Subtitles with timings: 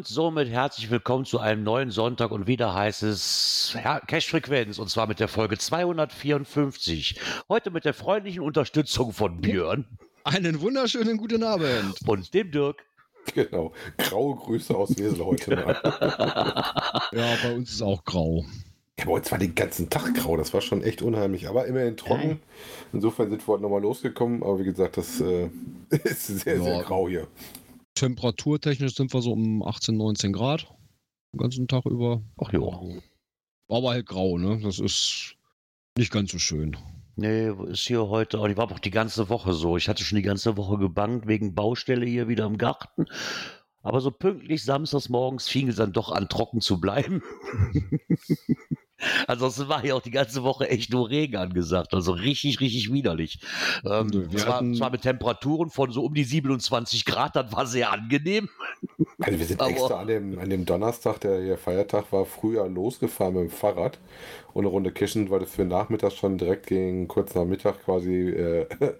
[0.00, 5.06] Und somit herzlich willkommen zu einem neuen Sonntag und wieder heißt es Cash-Frequenz und zwar
[5.06, 7.20] mit der Folge 254.
[7.50, 9.84] Heute mit der freundlichen Unterstützung von Björn
[10.24, 11.96] Einen wunderschönen guten Abend.
[12.06, 12.82] und dem Dirk.
[13.34, 13.74] Genau.
[13.98, 15.74] Graue Grüße aus Wesel heute mal.
[17.12, 18.46] Ja, bei uns ist auch grau.
[18.98, 20.38] Ja, aber heute war den ganzen Tag grau.
[20.38, 21.46] Das war schon echt unheimlich.
[21.46, 22.40] Aber immerhin trocken.
[22.94, 24.42] Insofern sind wir heute nochmal losgekommen.
[24.42, 25.50] Aber wie gesagt, das äh,
[25.90, 26.62] ist sehr, Ja.
[26.62, 27.26] sehr grau hier.
[28.00, 30.66] Temperaturtechnisch sind wir so um 18, 19 Grad.
[31.34, 32.22] Den ganzen Tag über.
[32.42, 32.60] Ach ja.
[32.60, 33.02] War
[33.68, 34.58] aber halt grau, ne?
[34.62, 35.36] Das ist
[35.98, 36.78] nicht ganz so schön.
[37.16, 39.76] Nee, ist hier heute, auch- ich war auch die ganze Woche so.
[39.76, 43.04] Ich hatte schon die ganze Woche gebangt wegen Baustelle hier wieder im Garten.
[43.82, 47.22] Aber so pünktlich samstags morgens fing es dann doch an, trocken zu bleiben.
[49.26, 51.94] Ansonsten war hier auch die ganze Woche echt nur Regen angesagt.
[51.94, 53.38] Also richtig, richtig widerlich.
[53.84, 57.66] Ähm, Nö, zwar, hatten- zwar mit Temperaturen von so um die 27 Grad, das war
[57.66, 58.48] sehr angenehm.
[59.20, 62.68] Also wir sind Aber- extra an dem, an dem Donnerstag, der hier Feiertag war, früher
[62.68, 63.98] losgefahren mit dem Fahrrad.
[64.52, 68.30] Und eine Runde Kischen, weil das für Nachmittag schon direkt gegen kurz nach Mittag quasi
[68.30, 68.66] äh,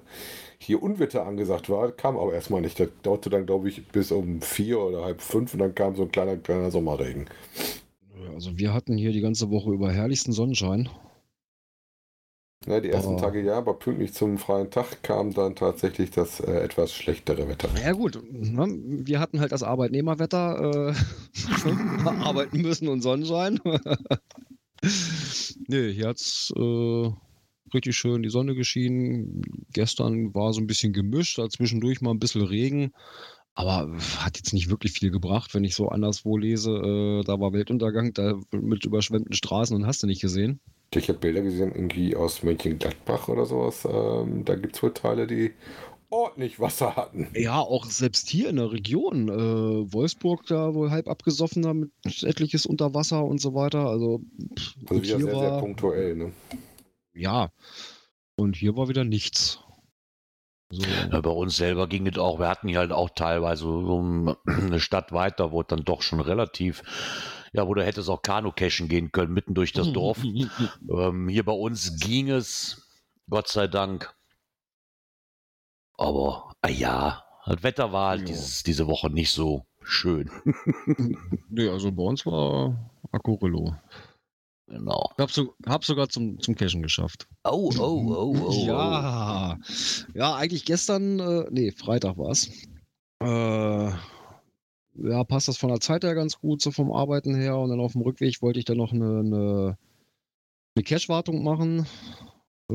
[0.59, 1.91] hier Unwetter angesagt war.
[1.91, 2.79] Kam aber erstmal nicht.
[2.79, 6.03] Das dauerte dann, glaube ich, bis um vier oder halb fünf und dann kam so
[6.03, 7.27] ein kleiner, kleiner Sommerregen.
[8.35, 10.89] Also wir hatten hier die ganze Woche über herrlichsten Sonnenschein.
[12.67, 13.19] Ja, die ersten Oh.
[13.19, 17.71] Tage ja, aber pünktlich zum freien Tag kam dann tatsächlich das äh, etwas schlechtere Wetter.
[17.83, 18.67] Ja gut, ne?
[19.07, 20.95] wir hatten halt das Arbeitnehmerwetter, äh,
[22.23, 23.61] arbeiten müssen und Sonnenschein.
[25.69, 27.11] nee, hier hat's äh,
[27.73, 29.41] richtig schön die Sonne geschienen.
[29.73, 32.93] Gestern war so ein bisschen gemischt, da zwischendurch mal ein bisschen Regen.
[33.55, 36.71] Aber hat jetzt nicht wirklich viel gebracht, wenn ich so anderswo lese.
[36.71, 40.61] Äh, da war Weltuntergang, da mit überschwemmten Straßen und hast du nicht gesehen.
[40.95, 43.87] Ich habe Bilder gesehen, irgendwie aus Mönchengladbach oder sowas.
[43.89, 45.53] Ähm, da gibt es wohl Teile, die
[46.11, 47.29] ordentlich Wasser hatten.
[47.35, 51.91] Ja, auch selbst hier in der Region, äh, Wolfsburg da wohl halb abgesoffen, da mit
[52.23, 53.87] etliches unter Wasser und so weiter.
[53.87, 54.21] Also,
[54.59, 56.17] pff, Also wieder hier sehr, war, sehr punktuell.
[56.17, 56.33] Ne?
[57.15, 57.51] ja,
[58.37, 59.61] und hier war wieder nichts.
[60.71, 62.39] So, Ja, bei uns selber ging es auch.
[62.39, 66.03] Wir hatten hier halt auch teilweise so um eine Stadt weiter, wo es dann doch
[66.03, 66.83] schon relativ,
[67.53, 70.19] ja, wo du hättest auch Kanu-Cashen gehen können, mitten durch das Dorf.
[70.89, 72.89] Ähm, hier bei uns ging es,
[73.29, 74.15] Gott sei Dank.
[75.97, 78.27] Aber, ah ja, das Wetter war halt Ja.
[78.27, 80.31] dieses, diese Woche nicht so schön.
[81.49, 83.75] nee, also bei uns war Akurillo.
[84.71, 85.11] Genau.
[85.17, 87.27] Ich hab, so, hab sogar zum, zum Cashen geschafft.
[87.45, 88.67] Oh, oh, oh, oh.
[88.67, 89.59] ja.
[90.15, 92.49] Ja, eigentlich gestern, äh, nee, Freitag war's.
[93.21, 93.91] Äh,
[94.95, 97.59] ja, passt das von der Zeit her ganz gut, so vom Arbeiten her.
[97.59, 99.79] Und dann auf dem Rückweg wollte ich dann noch eine, eine,
[100.77, 101.87] eine Cache-Wartung machen.
[102.71, 102.75] Äh,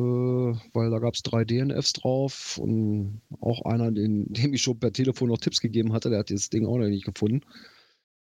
[0.73, 5.29] weil da gab's drei DNFs drauf und auch einer, den, dem ich schon per Telefon
[5.29, 7.41] noch Tipps gegeben hatte, der hat das Ding auch noch nicht gefunden.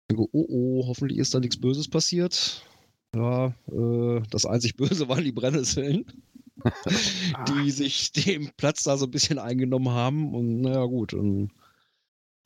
[0.09, 2.63] Ich denke, oh oh, hoffentlich ist da nichts Böses passiert.
[3.17, 6.05] Ja, äh, das einzig Böse waren die Brennnesseln
[7.47, 10.33] die sich dem Platz da so ein bisschen eingenommen haben.
[10.33, 11.13] Und naja, gut.
[11.13, 11.51] Und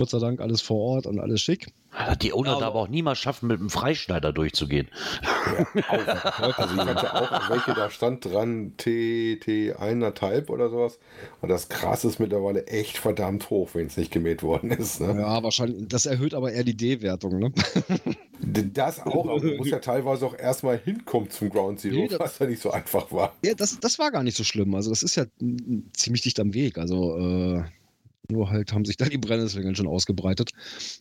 [0.02, 1.68] Gott sei Dank alles vor Ort und alles schick.
[1.92, 4.88] Hat die Owner Ja, da aber- aber auch niemals schaffen, mit dem Freischneider durchzugehen.
[5.74, 11.00] Also ich hatte auch welche, da stand dran T, T eineinhalb oder sowas.
[11.42, 15.02] Und das Gras ist mittlerweile echt verdammt hoch, wenn es nicht gemäht worden ist.
[15.02, 15.16] Ne?
[15.20, 15.88] Ja, wahrscheinlich.
[15.88, 17.52] Das erhöht aber eher die D-Wertung, ne?
[18.74, 22.20] Das auch, aber man muss ja teilweise auch erstmal hinkommen zum Ground Zero, Nee, das-
[22.20, 23.34] was ja nicht so einfach war.
[23.44, 24.74] Ja, das, das war gar nicht so schlimm.
[24.76, 25.26] Also, das ist ja
[25.94, 26.78] ziemlich dicht am Weg.
[26.78, 27.64] Also, äh,
[28.30, 30.52] nur halt haben sich da die Brennnesseln schon ausgebreitet.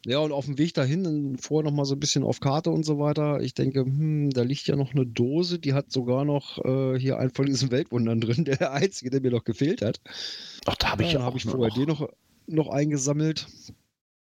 [0.07, 2.85] Ja, und auf dem Weg dahin, vorher noch mal so ein bisschen auf Karte und
[2.85, 3.41] so weiter.
[3.41, 7.19] Ich denke, hm, da liegt ja noch eine Dose, die hat sogar noch äh, hier
[7.19, 10.01] einen von diesen Weltwundern drin, der einzige, der mir noch gefehlt hat.
[10.67, 12.09] Ach, da habe ich ja, ja auch habe ich vorher noch- den noch,
[12.47, 13.47] noch eingesammelt.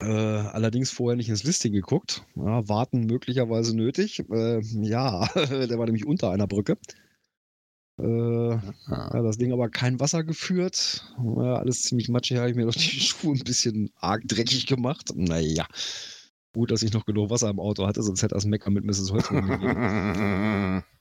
[0.03, 2.23] Äh, allerdings vorher nicht ins Listing geguckt.
[2.35, 4.23] Ja, warten möglicherweise nötig.
[4.31, 6.77] Äh, ja, der war nämlich unter einer Brücke.
[7.99, 11.05] Äh, ja, das Ding aber kein Wasser geführt.
[11.19, 15.13] Ja, alles ziemlich matschig, habe ich mir noch die Schuhe ein bisschen arg dreckig gemacht.
[15.15, 15.67] Naja.
[16.53, 19.13] Gut, dass ich noch genug Wasser im Auto hatte, sonst hätte das Mecker mit Mrs.
[19.13, 20.83] Gegeben.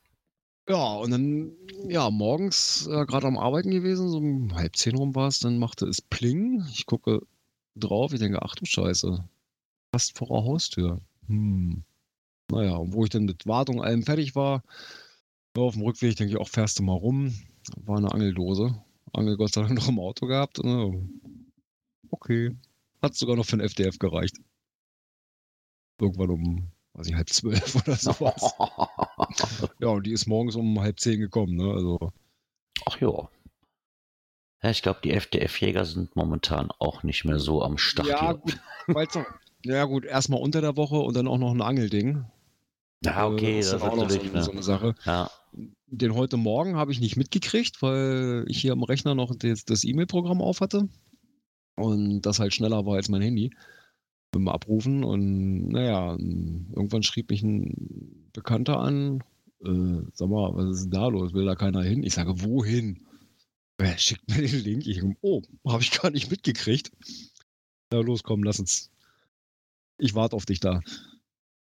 [0.68, 1.52] Ja, und dann,
[1.88, 5.60] ja, morgens äh, gerade am Arbeiten gewesen, so um halb zehn rum war es, dann
[5.60, 6.66] machte es Pling.
[6.74, 7.22] Ich gucke,
[7.76, 8.14] drauf.
[8.14, 9.24] Ich denke, ach du Scheiße.
[9.94, 11.02] Fast vor der Haustür.
[11.28, 11.84] Hm.
[12.52, 14.64] Naja, und wo ich dann mit Wartung allem fertig war,
[15.56, 17.34] ja, auf dem Rückweg denke ich auch, fährst du mal rum.
[17.78, 18.82] War eine Angeldose.
[19.14, 20.64] Angel Gott sei Dank noch im Auto gehabt.
[20.64, 21.10] Ne?
[22.12, 22.56] Okay.
[23.02, 24.38] Hat sogar noch für den FDF gereicht.
[26.00, 28.54] Irgendwann um, weiß ich, halb zwölf oder sowas.
[29.80, 31.72] ja, und die ist morgens um halb zehn gekommen, ne?
[31.74, 32.12] Also.
[32.86, 33.30] Ach ja.
[34.64, 38.08] Ja, ich glaube, die FDF-Jäger sind momentan auch nicht mehr so am Start.
[38.08, 38.60] Ja, gut.
[38.88, 39.26] noch-
[39.64, 42.26] Ja, gut, erstmal unter der Woche und dann auch noch ein Angelding.
[43.04, 44.32] Ja, okay, Äh, das ist auch noch natürlich.
[44.32, 44.52] so, so ne?
[44.54, 44.96] eine Sache.
[45.06, 45.30] Ja.
[45.88, 49.84] Den heute Morgen habe ich nicht mitgekriegt, weil ich hier am Rechner noch das, das
[49.84, 50.90] E-Mail-Programm auf hatte.
[51.76, 53.52] Und das halt schneller war als mein Handy
[54.32, 55.04] beim Abrufen.
[55.04, 59.24] Und naja, irgendwann schrieb mich ein Bekannter an.
[59.64, 61.34] Äh, sag mal, was ist denn da los?
[61.34, 62.04] Will da keiner hin?
[62.04, 63.06] Ich sage, wohin?
[63.78, 64.88] Er schickt mir den Link.
[64.88, 66.92] Ich, oh, habe ich gar nicht mitgekriegt.
[67.92, 68.90] Ja, los, komm, lass uns.
[69.98, 70.82] Ich warte auf dich da.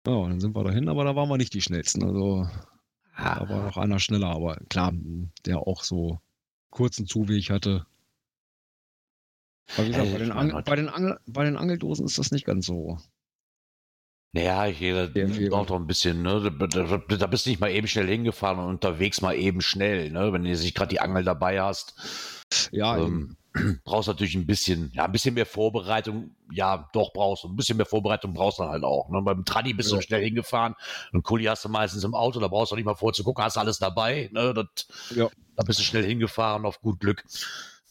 [0.08, 2.02] Ja, und dann sind wir dahin, aber da waren wir nicht die schnellsten.
[2.02, 2.48] Also
[3.18, 4.94] da war noch einer schneller, aber klar,
[5.46, 6.22] der auch so
[6.70, 7.86] kurzen Zuweg hatte.
[9.76, 12.32] Aber wie gesagt, Ey, bei, den Angel, bei, den Angel, bei den Angeldosen ist das
[12.32, 12.98] nicht ganz so.
[14.32, 15.50] Naja, ich, da Der Empfehlung.
[15.50, 16.54] braucht doch ein bisschen, ne?
[17.10, 20.32] Da bist du nicht mal eben schnell hingefahren und unterwegs mal eben schnell, ne?
[20.32, 21.96] Wenn du sich gerade die Angel dabei hast.
[22.72, 23.36] Ja, ähm,
[23.84, 26.36] brauchst natürlich ein bisschen, ja, ein bisschen mehr Vorbereitung.
[26.52, 27.48] Ja, doch brauchst du.
[27.50, 29.10] Ein bisschen mehr Vorbereitung brauchst du dann halt auch.
[29.10, 29.22] Ne?
[29.22, 30.02] Beim Tradi bist du Ja.
[30.02, 30.76] schnell hingefahren.
[31.14, 33.60] Und Kuli hast du meistens im Auto, da brauchst du nicht mal vorzugucken, hast du
[33.62, 34.30] alles dabei.
[34.34, 34.54] Ne?
[34.54, 35.30] Das, Ja.
[35.56, 37.24] Da bist du schnell hingefahren auf gut Glück.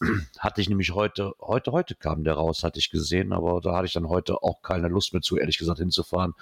[0.38, 3.86] Hatte ich nämlich heute, heute, heute kam der raus, hatte ich gesehen, aber da hatte
[3.86, 6.34] ich dann heute auch keine Lust mehr zu, ehrlich gesagt, hinzufahren.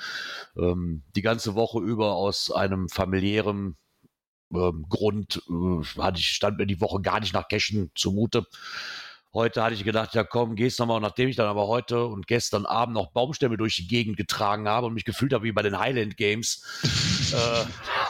[0.57, 3.77] Ähm, die ganze Woche über aus einem familiären
[4.53, 8.45] ähm, Grund äh, hatte ich, stand mir die Woche gar nicht nach Cashen zumute.
[9.35, 10.99] Heute hatte ich gedacht, ja komm, gehst nochmal.
[10.99, 14.69] Und nachdem ich dann aber heute und gestern Abend noch Baumstämme durch die Gegend getragen
[14.69, 16.63] habe und mich gefühlt habe wie bei den Highland Games,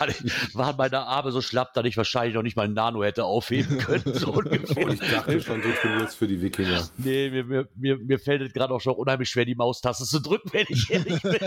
[0.02, 3.02] äh, ich- waren meine Arme so schlapp, dass ich wahrscheinlich noch nicht mal ein Nano
[3.02, 4.04] hätte aufheben können.
[4.14, 4.88] So ungefähr.
[4.88, 6.88] Ich dachte schon, du trainierst für die Wikinger.
[6.98, 10.20] Nee, mir, mir, mir, mir fällt es gerade auch schon unheimlich schwer, die Maustaste zu
[10.20, 11.38] drücken, wenn ich ehrlich bin.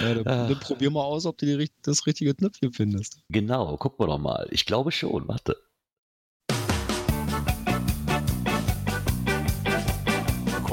[0.00, 3.18] ja dann, dann probier mal aus, ob du die, das richtige Knöpfchen findest.
[3.28, 4.46] genau, gucken wir doch mal.
[4.50, 5.56] Ich glaube schon, warte.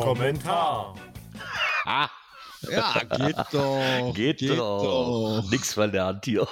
[0.02, 0.96] Kommentar.
[1.86, 2.10] Ah,
[2.70, 4.14] Ja, geht doch.
[4.16, 5.44] Geht, doch.
[5.52, 6.48] Nix verlernt hier.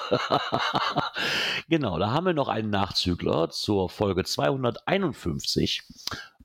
[1.67, 5.81] genau, da haben wir noch einen Nachzügler zur Folge 251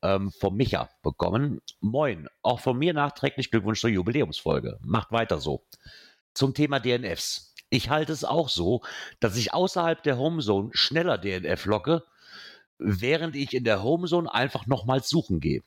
[0.01, 1.61] ähm, vom Micha bekommen.
[1.79, 4.79] Moin, auch von mir nachträglich Glückwunsch zur Jubiläumsfolge.
[4.81, 5.63] Macht weiter so.
[6.33, 7.53] Zum Thema DNFs.
[7.69, 8.81] Ich halte es auch so,
[9.19, 12.03] dass ich außerhalb der Homezone schneller DNF locke,
[12.79, 15.61] während ich in der Homezone einfach nochmals suchen gehe.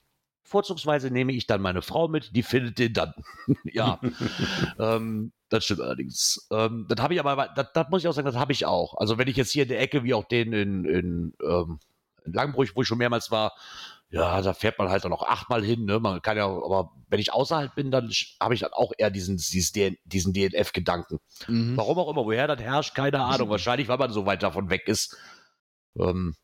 [0.48, 3.14] Vorzugsweise nehme ich dann meine Frau mit, die findet den dann.
[3.64, 4.00] ja,
[4.78, 6.46] ähm, das stimmt allerdings.
[6.50, 8.96] Ähm, das habe ich aber, das, das muss ich auch sagen, das habe ich auch.
[8.96, 11.78] Also wenn ich jetzt hier in der Ecke, wie auch den in, in, ähm,
[12.24, 13.52] in Langenbrüch, wo ich schon mehrmals war,
[14.10, 15.84] ja, da fährt man halt dann noch achtmal hin.
[15.84, 16.00] Ne?
[16.00, 18.10] Man kann ja, aber wenn ich außerhalb bin, dann
[18.40, 21.20] habe ich dann auch eher diesen, diesen DNF-Gedanken.
[21.46, 21.76] Mhm.
[21.76, 23.50] Warum auch immer, woher das herrscht, keine Ahnung.
[23.50, 25.16] Wahrscheinlich, weil man so weit davon weg ist.
[25.98, 26.34] Ähm,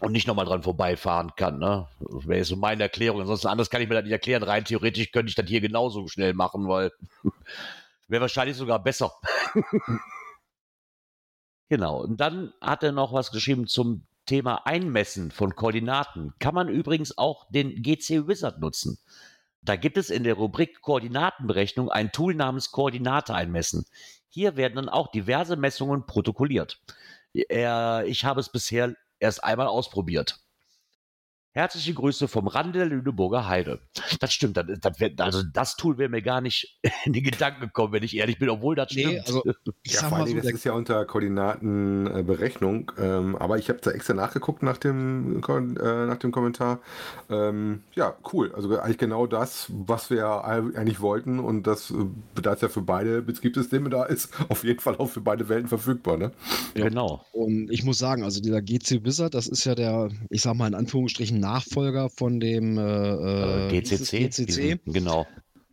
[0.00, 1.58] und nicht nochmal dran vorbeifahren kann.
[1.58, 1.88] Ne?
[2.00, 3.20] Das wäre jetzt so meine Erklärung.
[3.20, 4.42] Ansonsten anders kann ich mir das nicht erklären.
[4.42, 6.92] Rein theoretisch könnte ich das hier genauso schnell machen, weil
[8.08, 9.12] wäre wahrscheinlich sogar besser.
[11.68, 12.02] genau.
[12.02, 16.34] Und dann hat er noch was geschrieben zum Thema Einmessen von Koordinaten.
[16.38, 18.98] Kann man übrigens auch den GC Wizard nutzen.
[19.62, 23.86] Da gibt es in der Rubrik Koordinatenberechnung ein Tool namens Koordinate einmessen.
[24.28, 26.80] Hier werden dann auch diverse Messungen protokolliert.
[27.32, 30.43] Er, ich habe es bisher erst einmal ausprobiert.
[31.56, 33.78] Herzliche Grüße vom Rande der Lüneburger Heide.
[34.18, 37.60] Das stimmt, das, das wär, also das Tool wäre mir gar nicht in die Gedanken
[37.60, 39.20] gekommen, wenn ich ehrlich bin, obwohl das Nee, stimmt.
[39.28, 39.44] also
[39.84, 43.68] ich Ja, sag vor mal allen so, das ist ja unter Koordinatenberechnung, ähm, aber ich
[43.68, 46.80] habe da extra nachgeguckt nach dem, äh, nach dem Kommentar.
[47.30, 48.52] Ähm, ja, cool.
[48.56, 51.94] Also eigentlich genau das, was wir ja eigentlich wollten und das, äh,
[52.42, 55.68] da es ja für beide Betriebssysteme da ist, auf jeden Fall auch für beide Welten
[55.68, 56.16] verfügbar.
[56.16, 56.32] Ne?
[56.74, 57.24] Genau.
[57.30, 60.66] Und ich muss sagen, also dieser GC Wizard, das ist ja der, ich sag mal
[60.66, 62.82] in Anführungsstrichen, Nachfolger von dem äh,
[63.70, 63.88] Äh, es?
[63.90, 64.28] GCC.
[64.28, 64.80] GCC.
[64.86, 65.26] Genau.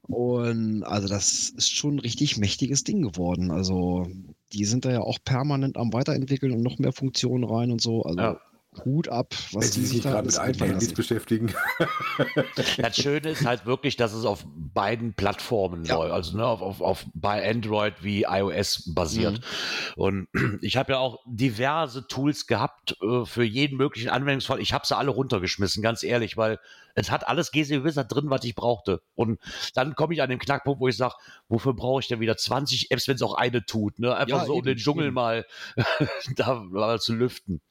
[0.08, 3.50] Und also das ist schon ein richtig mächtiges Ding geworden.
[3.50, 4.08] Also
[4.52, 8.04] die sind da ja auch permanent am Weiterentwickeln und noch mehr Funktionen rein und so.
[8.04, 8.42] Also Ja.
[8.86, 10.96] Hut ab, was die Sie sich gerade mit alles alten einfallen Handys lassen.
[10.96, 11.54] beschäftigen.
[12.78, 15.96] Das Schöne ist halt wirklich, dass es auf beiden Plattformen Ja.
[15.96, 19.40] läuft, also ne, auf, auf, auf bei Android wie iOS basiert.
[19.40, 19.94] Mhm.
[20.02, 20.28] Und
[20.62, 24.60] ich habe ja auch diverse Tools gehabt äh, für jeden möglichen Anwendungsfall.
[24.62, 26.60] Ich habe sie alle runtergeschmissen, ganz ehrlich, weil
[26.96, 29.02] es hat alles GC Wizard drin, was ich brauchte.
[29.16, 29.40] Und
[29.74, 31.16] dann komme ich an den Knackpunkt, wo ich sage,
[31.50, 34.00] wofür brauche ich denn wieder 20 Apps, wenn es auch eine tut?
[34.00, 34.16] Ne?
[34.16, 35.14] Einfach Ja, so, um eben, den Dschungel eben.
[35.16, 35.46] mal
[36.36, 37.62] da mal zu lüften.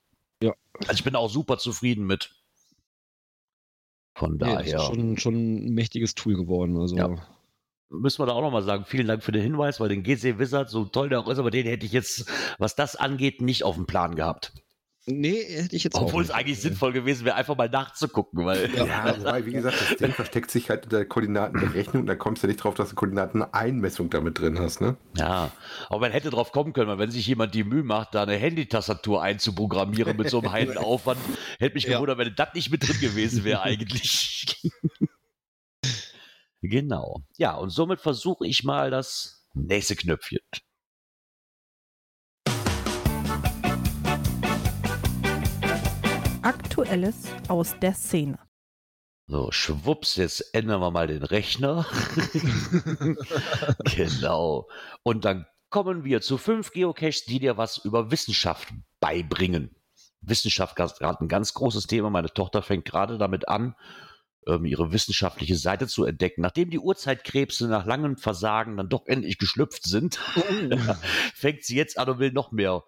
[0.42, 0.54] Ja.
[0.80, 2.34] Also ich bin auch super zufrieden mit.
[4.16, 6.76] Von Nee, das daher ist schon, schon ein mächtiges Tool geworden.
[6.78, 7.26] Also, Ja.
[7.90, 10.68] müssen wir da auch nochmal sagen, vielen Dank für den Hinweis, weil den GC Wizard,
[10.68, 13.76] so toll der auch ist, aber den hätte ich jetzt, was das angeht, nicht auf
[13.76, 14.52] dem Plan gehabt.
[15.06, 18.74] Nee, hätte ich jetzt auch Obwohl es eigentlich sinnvoll gewesen wäre, einfach mal nachzugucken, weil
[18.74, 22.42] Ja, wobei, wie gesagt, das Ding versteckt sich halt in der Koordinatenberechnung und da kommst
[22.42, 24.96] du nicht drauf, dass du Koordinateneinmessung damit drin hast, ne?
[25.16, 25.52] ja,
[25.88, 28.36] aber man hätte drauf kommen können, weil wenn sich jemand die Mühe macht, da eine
[28.36, 31.20] Handytastatur einzuprogrammieren mit so einem heilen Aufwand,
[31.58, 31.94] hätte mich Ja.
[31.94, 34.70] gewundert, wenn das nicht mit drin gewesen wäre eigentlich.
[36.62, 37.22] genau.
[37.36, 40.40] Ja, und somit versuche ich mal das nächste Knöpfchen.
[46.80, 48.38] Aktuelles aus der Szene.
[49.26, 51.84] So, schwupps, jetzt ändern wir mal den Rechner.
[53.94, 54.66] genau.
[55.02, 58.68] Und dann kommen wir zu fünf Geocaches, die dir was über Wissenschaft
[58.98, 59.76] beibringen.
[60.22, 62.08] Wissenschaft ist gerade ein ganz großes Thema.
[62.08, 63.76] Meine Tochter fängt gerade damit an,
[64.46, 66.40] ähm, ihre wissenschaftliche Seite zu entdecken.
[66.40, 70.16] Nachdem die Urzeitkrebse nach langem Versagen dann doch endlich geschlüpft sind,
[71.34, 72.84] fängt sie jetzt an und will noch mehr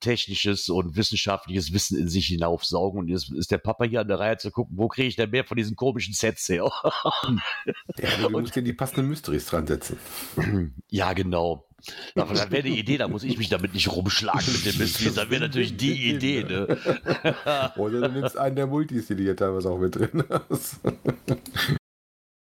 [0.00, 3.00] technisches und wissenschaftliches Wissen in sich hinaufsaugen.
[3.00, 5.30] Und jetzt ist der Papa hier an der Reihe zu gucken, wo kriege ich denn
[5.30, 6.70] mehr von diesen komischen Sets her?
[7.98, 9.98] Ja, du musst dir die passenden Mysteries dran setzen.
[10.90, 11.66] ja, genau.
[12.14, 15.14] Aber das wäre eine Idee, da muss ich mich damit nicht rumschlagen mit dem Mysteries.
[15.14, 16.78] Das wäre natürlich die Idee, ne?
[17.76, 20.80] Oder du nimmst einen der Multis, die du hier teilweise auch mit drin hast.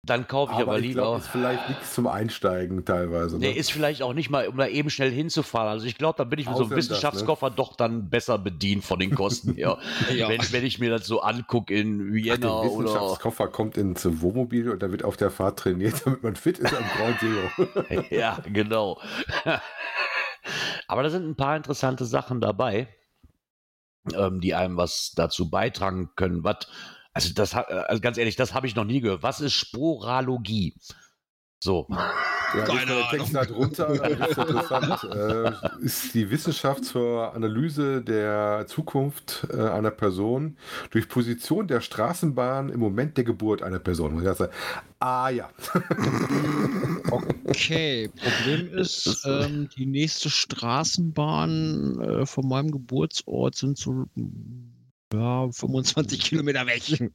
[0.08, 1.02] Dann kaufe ich aber, Aber ich lieber.
[1.02, 3.38] glaube, ist vielleicht nichts zum Einsteigen teilweise.
[3.38, 3.48] Ne?
[3.48, 5.68] Nee, ist vielleicht auch nicht mal, um da eben schnell hinzufahren.
[5.68, 6.94] Also ich glaube, da bin ich mit so einem Außerdem das, ne?
[6.96, 9.78] Wissenschaftskoffer doch dann besser bedient von den Kosten her.
[10.14, 10.28] Ja.
[10.28, 12.84] wenn, wenn ich mir das so angucke in Ach, Vienna der oder.
[12.84, 16.74] Wissenschaftskoffer kommt ins Wohnmobil und da wird auf der Fahrt trainiert, damit man fit ist
[16.74, 18.04] am Ground Zero.
[18.10, 19.00] ja, genau.
[20.86, 22.88] Aber da sind ein paar interessante Sachen dabei,
[24.14, 26.44] ähm, die einem was dazu beitragen können.
[26.44, 26.66] Was,
[27.24, 29.22] also das, ha- also ganz ehrlich, das habe ich noch nie gehört.
[29.22, 30.74] Was ist Sporalogie?
[31.60, 37.34] So, Ja, Keine der Text da drunter, das ist interessant, äh, ist die Wissenschaft zur
[37.34, 40.56] Analyse der Zukunft äh, einer Person
[40.90, 44.22] durch Position der Straßenbahn im Moment der Geburt einer Person.
[44.22, 44.50] Dachte,
[45.00, 45.50] ah ja,
[47.44, 54.06] Okay, Problem ist, ähm, die nächste Straßenbahn äh, von meinem Geburtsort sind so
[55.12, 57.10] ja, 25 Kilometer weg.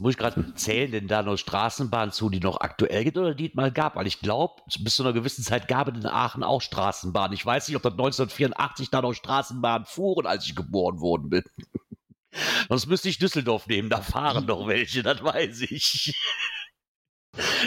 [0.00, 3.48] muss ich gerade zählen, denn da noch Straßenbahnen zu, die noch aktuell gibt oder die
[3.48, 3.96] es mal gab?
[3.96, 7.34] Weil ich glaube, bis zu einer gewissen Zeit gab es in Aachen auch Straßenbahnen.
[7.34, 11.44] Ich weiß nicht, ob das 1984 da noch Straßenbahnen fuhren, als ich geboren worden bin.
[12.68, 16.14] Sonst müsste ich Düsseldorf nehmen, da fahren noch welche, das weiß ich.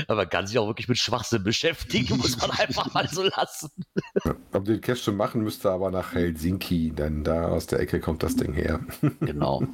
[0.07, 3.69] Aber man kann sich auch wirklich mit Schwachsinn beschäftigen, muss man einfach mal so lassen.
[4.53, 8.23] um den Cache zu machen, müsste aber nach Helsinki, denn da aus der Ecke kommt
[8.23, 8.79] das Ding her.
[9.19, 9.63] Genau.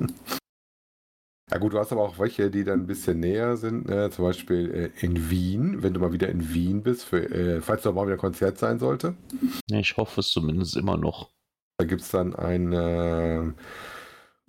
[1.51, 4.09] Ja gut, du hast aber auch welche, die dann ein bisschen näher sind, ne?
[4.09, 7.83] zum Beispiel äh, in Wien, wenn du mal wieder in Wien bist, für, äh, falls
[7.83, 9.15] da mal wieder ein Konzert sein sollte.
[9.67, 11.29] Ich hoffe es zumindest immer noch.
[11.77, 13.53] Da gibt es dann einen äh,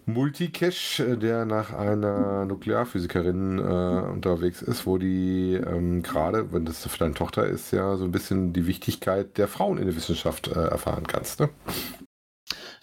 [0.06, 6.86] Multicache, äh, der nach einer Nuklearphysikerin äh, unterwegs ist, wo die ähm, gerade, wenn das
[6.86, 10.48] für deine Tochter ist, ja so ein bisschen die Wichtigkeit der Frauen in der Wissenschaft
[10.48, 11.40] äh, erfahren kannst.
[11.40, 11.50] Ne?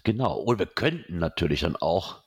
[0.03, 0.35] Genau.
[0.35, 2.23] Und wir könnten natürlich dann auch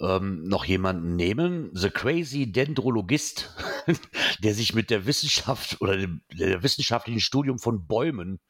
[0.00, 3.54] ähm, noch jemanden nehmen, The Crazy Dendrologist,
[4.42, 8.40] der sich mit der Wissenschaft oder dem der wissenschaftlichen Studium von Bäumen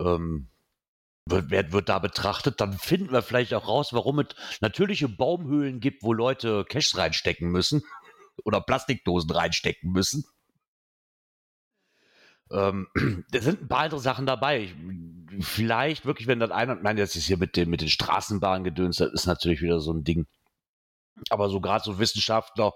[0.00, 0.48] ähm,
[1.30, 2.60] wird, wird, da betrachtet.
[2.60, 4.28] Dann finden wir vielleicht auch raus, warum es
[4.60, 7.82] natürliche Baumhöhlen gibt, wo Leute Cash reinstecken müssen
[8.44, 10.24] oder Plastikdosen reinstecken müssen.
[12.50, 12.88] Ähm,
[13.30, 14.62] da sind ein paar andere Sachen dabei.
[14.62, 14.74] Ich,
[15.46, 18.96] vielleicht wirklich, wenn das einer, nein, das ist hier mit den, mit den Straßenbahnen gedöns,
[18.96, 20.26] das ist natürlich wieder so ein Ding.
[21.30, 22.72] Aber so gerade so Wissenschaftler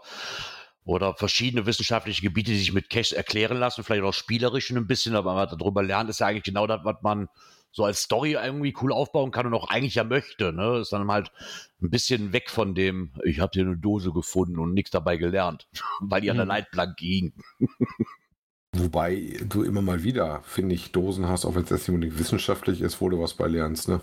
[0.85, 5.15] oder verschiedene wissenschaftliche Gebiete, die sich mit Cash erklären lassen, vielleicht auch spielerisch ein bisschen,
[5.15, 7.29] aber man darüber lernt, ist ja eigentlich genau das, was man
[7.73, 10.53] so als Story irgendwie cool aufbauen kann und auch eigentlich ja möchte.
[10.53, 10.79] Ne?
[10.81, 11.33] Ist dann halt
[11.83, 15.69] ein bisschen weg von dem, ich habe hier eine Dose gefunden und nichts dabei gelernt,
[16.01, 16.51] weil die an der Mhm.
[16.51, 17.33] Leitplanke ging.
[18.75, 22.19] Wobei du immer mal wieder, finde ich, Dosen hast, auch wenn es jetzt nicht unbedingt
[22.19, 23.89] wissenschaftlich ist, wo du was bei lernst.
[23.89, 24.01] Ne?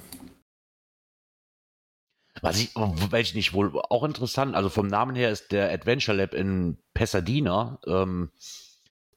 [2.42, 6.34] Was ich, welch nicht wohl auch interessant, also vom Namen her ist der Adventure Lab
[6.34, 7.80] in Pasadena.
[7.86, 8.32] Ähm,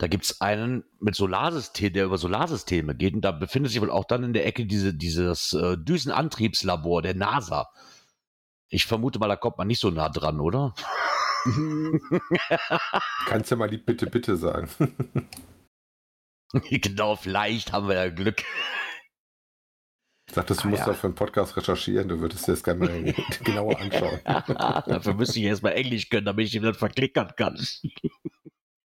[0.02, 3.14] da gibt es einen mit Solarsystem, der über Solarsysteme geht.
[3.14, 7.14] Und da befindet sich wohl auch dann in der Ecke diese, dieses äh, Düsenantriebslabor der
[7.14, 7.70] NASA.
[8.68, 10.74] Ich vermute mal, da kommt man nicht so nah dran, oder?
[13.26, 14.68] Kannst du mal lieb bitte, bitte sagen.
[16.52, 18.42] genau, vielleicht haben wir ja Glück.
[20.26, 20.94] Ich dachte, du ah, musst ja.
[20.94, 24.18] für einen Podcast recherchieren, du würdest dir das gerne mal genauer anschauen.
[24.24, 27.64] Dafür müsste ich erstmal Englisch können, damit ich ihn dann verklickern kann.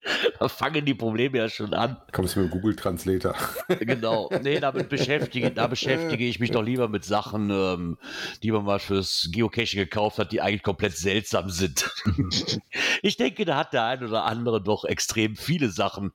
[0.40, 1.96] da fangen die Probleme ja schon an.
[2.12, 3.34] Kommst du mit Google Translator?
[3.68, 4.30] genau.
[4.42, 7.98] Nee, damit beschäftige, da beschäftige ich mich doch lieber mit Sachen, ähm,
[8.42, 11.90] die man mal fürs Geocaching gekauft hat, die eigentlich komplett seltsam sind.
[13.02, 16.12] ich denke, da hat der ein oder andere doch extrem viele Sachen,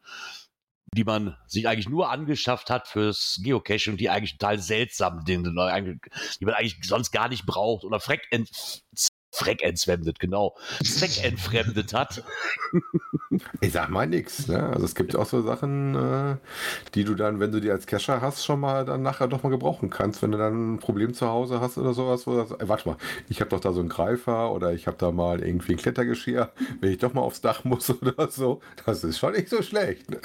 [0.93, 5.51] die man sich eigentlich nur angeschafft hat fürs Geocaching, die eigentlich total seltsam sind, die
[5.51, 7.99] man eigentlich sonst gar nicht braucht oder
[9.31, 12.23] zweckentfremdet, genau, zweckentfremdet hat.
[13.61, 14.61] Ich sag mal nichts, ne?
[14.61, 16.35] Also es gibt auch so Sachen, äh,
[16.95, 19.49] die du dann, wenn du die als Cacher hast, schon mal dann nachher doch mal
[19.49, 22.89] gebrauchen kannst, wenn du dann ein Problem zu Hause hast oder sowas, wo ey, warte
[22.89, 22.97] mal,
[23.29, 26.51] ich habe doch da so einen Greifer oder ich habe da mal irgendwie ein Klettergeschirr,
[26.81, 30.09] wenn ich doch mal aufs Dach muss oder so, das ist schon nicht so schlecht.
[30.09, 30.19] Ne?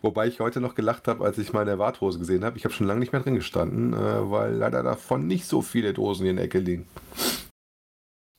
[0.00, 2.56] Wobei ich heute noch gelacht habe, als ich meine Warthose gesehen habe.
[2.56, 5.92] Ich habe schon lange nicht mehr drin gestanden, äh, weil leider davon nicht so viele
[5.92, 6.86] Dosen in der Ecke liegen.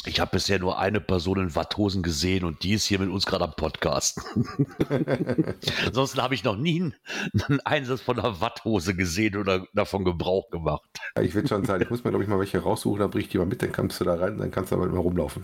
[0.05, 3.25] Ich habe bisher nur eine Person in Watthosen gesehen und die ist hier mit uns
[3.25, 4.21] gerade am Podcast.
[5.85, 10.89] Ansonsten habe ich noch nie einen, Einsatz von einer Watthose gesehen oder davon Gebrauch gemacht.
[11.17, 13.25] Ja, ich will schon sagen, ich muss mir, glaube ich, mal welche raussuchen, dann bringe
[13.25, 15.43] ich die mal mit, dann kannst du da rein, dann kannst du damit mal rumlaufen.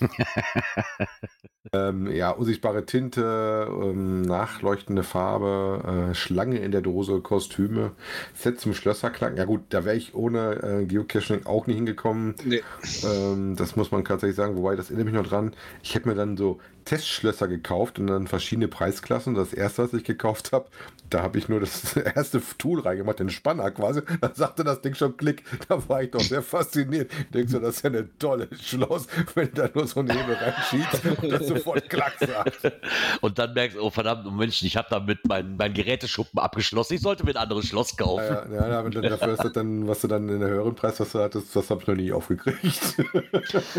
[1.74, 7.92] ähm, ja, unsichtbare Tinte, ähm, nachleuchtende Farbe, äh, Schlange in der Dose, Kostüme,
[8.32, 9.36] Set zum Schlösserknacken.
[9.36, 12.34] Ja gut, da wäre ich ohne äh, Geocaching auch nicht hingekommen.
[12.44, 12.62] Nee.
[13.04, 15.52] Ähm, das muss man tatsächlich sagen, wobei das erinnert mich noch dran.
[15.82, 19.34] Ich hätte mir dann so Testschlösser gekauft und dann verschiedene Preisklassen.
[19.34, 20.66] Das erste, was ich gekauft habe,
[21.10, 24.02] da habe ich nur das erste Tool reingemacht, den Spanner quasi.
[24.20, 25.44] Da sagte das Ding schon Klick.
[25.68, 27.10] Da war ich doch sehr fasziniert.
[27.32, 31.22] Denkst du, das ist ja eine tolle Schloss, wenn da nur so ein Hebel reinschiebt
[31.22, 32.60] und das sofort Klack sagt.
[33.20, 36.94] Und dann merkst du, oh verdammt, Mensch, ich habe damit meinen mein Geräteschuppen abgeschlossen.
[36.94, 38.24] Ich sollte mir ein anderes Schloss kaufen.
[38.24, 41.00] Ja, ja, ja dann, dafür ist das dann, was du dann in der höheren Preis,
[41.00, 42.96] was du hattest, das habe ich noch nie aufgekriegt.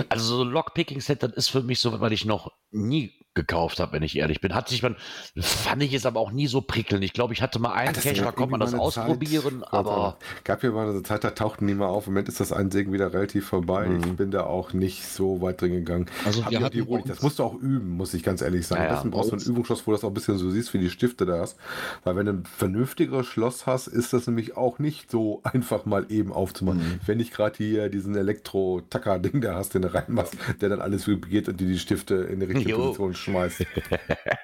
[0.09, 3.79] Also so ein Lockpicking-Set, das ist für mich so, weil ich noch nie 你 gekauft
[3.79, 4.55] habe, wenn ich ehrlich bin.
[4.55, 4.95] Hat sich man,
[5.37, 7.03] fand ich es aber auch nie so prickelnd.
[7.03, 10.17] Ich glaube, ich hatte mal einen ja, Cache, da konnte man das ausprobieren, Zeit, aber.
[10.43, 12.07] Gab ja mal eine Zeit, da tauchten die mal auf.
[12.07, 13.87] Im Moment ist das Einsegen wieder relativ vorbei.
[13.87, 14.03] Mhm.
[14.03, 16.07] Ich bin da auch nicht so weit drin gegangen.
[16.23, 18.83] Also wir hatten die das musst du auch üben, muss ich ganz ehrlich sagen.
[18.83, 20.73] Ja, Am besten brauchst du ein Übungsschloss, wo du das auch ein bisschen so siehst,
[20.73, 21.57] wie die Stifte da hast.
[22.03, 26.05] Weil wenn du ein vernünftigeres Schloss hast, ist das nämlich auch nicht so einfach mal
[26.09, 26.79] eben aufzumachen.
[26.79, 26.99] Mhm.
[27.05, 31.49] Wenn ich gerade hier diesen Elektro-Tacker-Ding da hast, den du reinmachst, der dann alles vibriert
[31.49, 32.77] und dir die Stifte in die richtige jo.
[32.77, 33.65] Position schmeißt.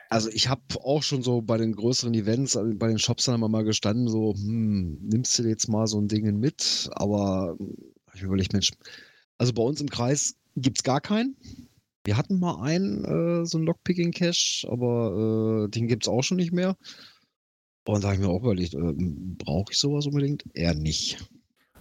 [0.09, 3.39] Also ich habe auch schon so bei den größeren Events, also bei den Shops dann
[3.39, 7.55] mal gestanden, so, hm, nimmst du jetzt mal so ein Ding mit, aber
[8.13, 8.71] ich überlege, Mensch,
[9.37, 11.37] also bei uns im Kreis gibt es gar keinen.
[12.03, 16.37] Wir hatten mal einen, äh, so einen Lockpicking-Cache, aber äh, den gibt es auch schon
[16.37, 16.75] nicht mehr.
[17.85, 18.93] Und da habe ich mir auch überlegt, äh,
[19.37, 20.43] brauche ich sowas unbedingt?
[20.53, 21.19] Eher nicht.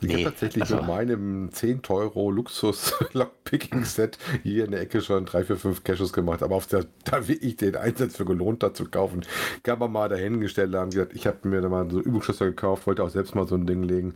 [0.02, 4.80] Ich nee, habe tatsächlich also, mit meinem 10 Euro Luxus Lockpicking Set hier in der
[4.80, 6.42] Ecke schon 3, 4, 5 Caches gemacht.
[6.42, 9.26] Aber auf der, da wirklich den Einsatz für gelohnt hat zu kaufen,
[9.62, 13.02] gab man mal dahingestellt, haben gesagt, ich habe mir da mal so Übungsschlösser gekauft, wollte
[13.02, 14.14] auch selbst mal so ein Ding legen.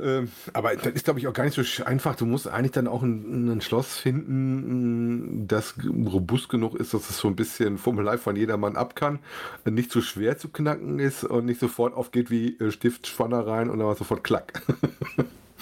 [0.00, 2.16] Ähm, aber das ist, glaube ich, auch gar nicht so einfach.
[2.16, 7.18] Du musst eigentlich dann auch ein, ein, Schloss finden, das robust genug ist, dass es
[7.18, 9.20] so ein bisschen Formular von jedermann ab kann,
[9.64, 13.78] nicht zu schwer zu knacken ist und nicht sofort aufgeht wie äh, Stiftspanner rein und
[13.78, 14.62] dann sofort klack.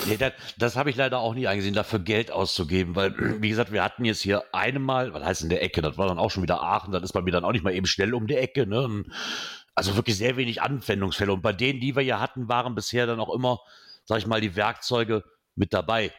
[0.06, 3.72] Nee, das, das habe ich leider auch nie eingesehen, dafür Geld auszugeben, weil, wie gesagt,
[3.72, 6.42] wir hatten jetzt hier einmal, was heißt in der Ecke, das war dann auch schon
[6.42, 8.66] wieder Aachen, das ist bei mir dann auch nicht mal eben schnell um die Ecke,
[8.66, 9.04] ne?
[9.74, 11.32] Also wirklich sehr wenig Anwendungsfälle.
[11.32, 13.60] Und bei denen, die wir ja hatten, waren bisher dann auch immer
[14.04, 16.12] sag ich mal, die Werkzeuge mit dabei.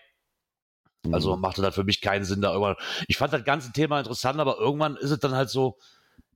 [1.12, 1.42] Also mhm.
[1.42, 2.78] machte das für mich keinen Sinn, da irgendwann.
[3.08, 5.78] Ich fand das ganze Thema interessant, aber irgendwann ist es dann halt so,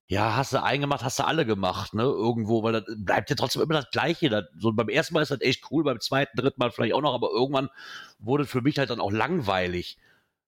[0.08, 2.04] ja, hast du einen gemacht, hast du alle gemacht, ne?
[2.04, 4.30] Irgendwo, weil das bleibt ja trotzdem immer das Gleiche.
[4.30, 7.02] Das, so beim ersten Mal ist das echt cool, beim zweiten, dritten Mal vielleicht auch
[7.02, 7.70] noch, aber irgendwann
[8.20, 9.98] wurde für mich halt dann auch langweilig.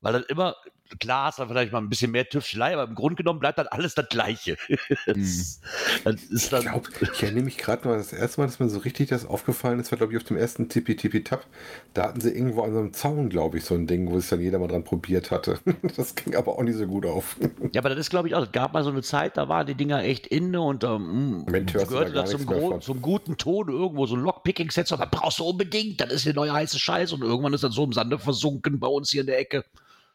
[0.00, 0.56] Weil dann immer,
[0.98, 3.68] klar hast du vielleicht mal ein bisschen mehr Tüftelei, aber im Grunde genommen bleibt dann
[3.68, 4.56] alles das Gleiche.
[5.06, 5.60] das,
[6.04, 8.68] das ist dann ich glaube, ich erinnere mich gerade mal, das erste Mal, dass mir
[8.68, 11.46] so richtig das aufgefallen ist, war glaube ich auf dem ersten Tippi Tippi Tap.
[11.94, 14.28] Da hatten sie irgendwo an so einem Zaun, glaube ich, so ein Ding, wo es
[14.28, 15.58] dann jeder mal dran probiert hatte.
[15.96, 17.36] Das ging aber auch nicht so gut auf.
[17.72, 19.66] Ja, aber das ist glaube ich auch, es gab mal so eine Zeit, da waren
[19.66, 24.22] die Dinger echt inne und ähm, gehörte da zum, zum, guten Ton irgendwo so ein
[24.22, 27.74] Lockpicking-Set, das brauchst du unbedingt, das ist der neue heiße Scheiß und irgendwann ist das
[27.74, 29.64] so im Sande versunken bei uns hier in der Ecke.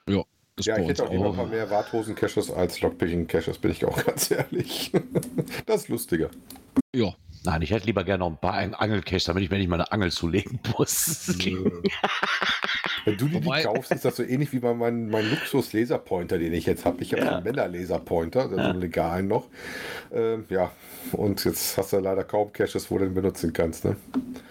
[0.08, 0.24] Ja.
[0.62, 4.32] Ja, ich hätte auch lieber ein paar mehr Warthosen-Caches als Lockpicking-Caches, bin ich auch ganz
[4.32, 4.92] ehrlich.
[5.66, 6.30] das ist lustiger.
[6.96, 7.14] Ja.
[7.46, 10.12] Nein, ich hätte lieber gerne noch ein paar Angelcaches, damit ich mir nicht meine Angel
[10.12, 11.28] zulegen muss.
[13.06, 16.54] Wenn du die, die kaufst, ist das so ähnlich wie bei meinem mein Luxus-Laserpointer, den
[16.54, 17.04] ich jetzt habe.
[17.04, 17.36] Ich habe ja.
[17.36, 18.50] einen Männer-Laserpointer, ja.
[18.50, 19.48] so einen legalen noch.
[20.12, 20.72] Ähm, ja,
[21.12, 23.86] und jetzt hast du leider kaum Caches, wo du den benutzen kannst.
[23.86, 23.96] Ne?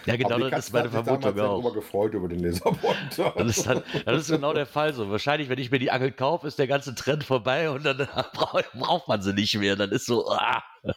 [0.06, 1.58] Ja, genau, das ist meine Vermutung auch.
[1.58, 3.34] Ich immer gefreut über den Laserpointer.
[3.36, 5.10] Das ist, halt, das ist genau der Fall so.
[5.10, 7.96] Wahrscheinlich, wenn ich mir die Angel kaufe, ist der ganze Trend vorbei und dann
[8.34, 9.74] braucht man sie nicht mehr.
[9.74, 10.62] Dann ist so, ah.
[10.84, 10.92] Ja,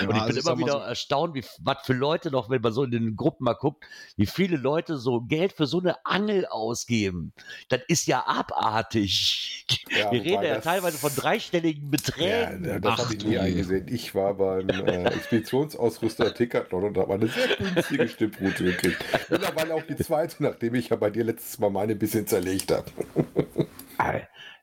[0.00, 2.72] und ich bin also immer wieder so erstaunt, wie was für Leute noch, wenn man
[2.72, 3.84] so in den Gruppen mal guckt,
[4.16, 7.32] wie viele Leute so Geld für so eine Angel ausgeben.
[7.68, 9.66] Das ist ja abartig.
[9.90, 12.64] Ja, Wir reden ja teilweise von dreistelligen Beträgen.
[12.64, 13.88] Ja, das habe ich nie eingesehen.
[13.88, 19.04] Ich war beim äh, Expeditionsausrüster Ticketron und habe eine sehr günstige Stimmbrote gekriegt.
[19.30, 22.70] Mittlerweile auch die zweite, nachdem ich ja bei dir letztes Mal meine ein bisschen zerlegt
[22.70, 22.90] habe.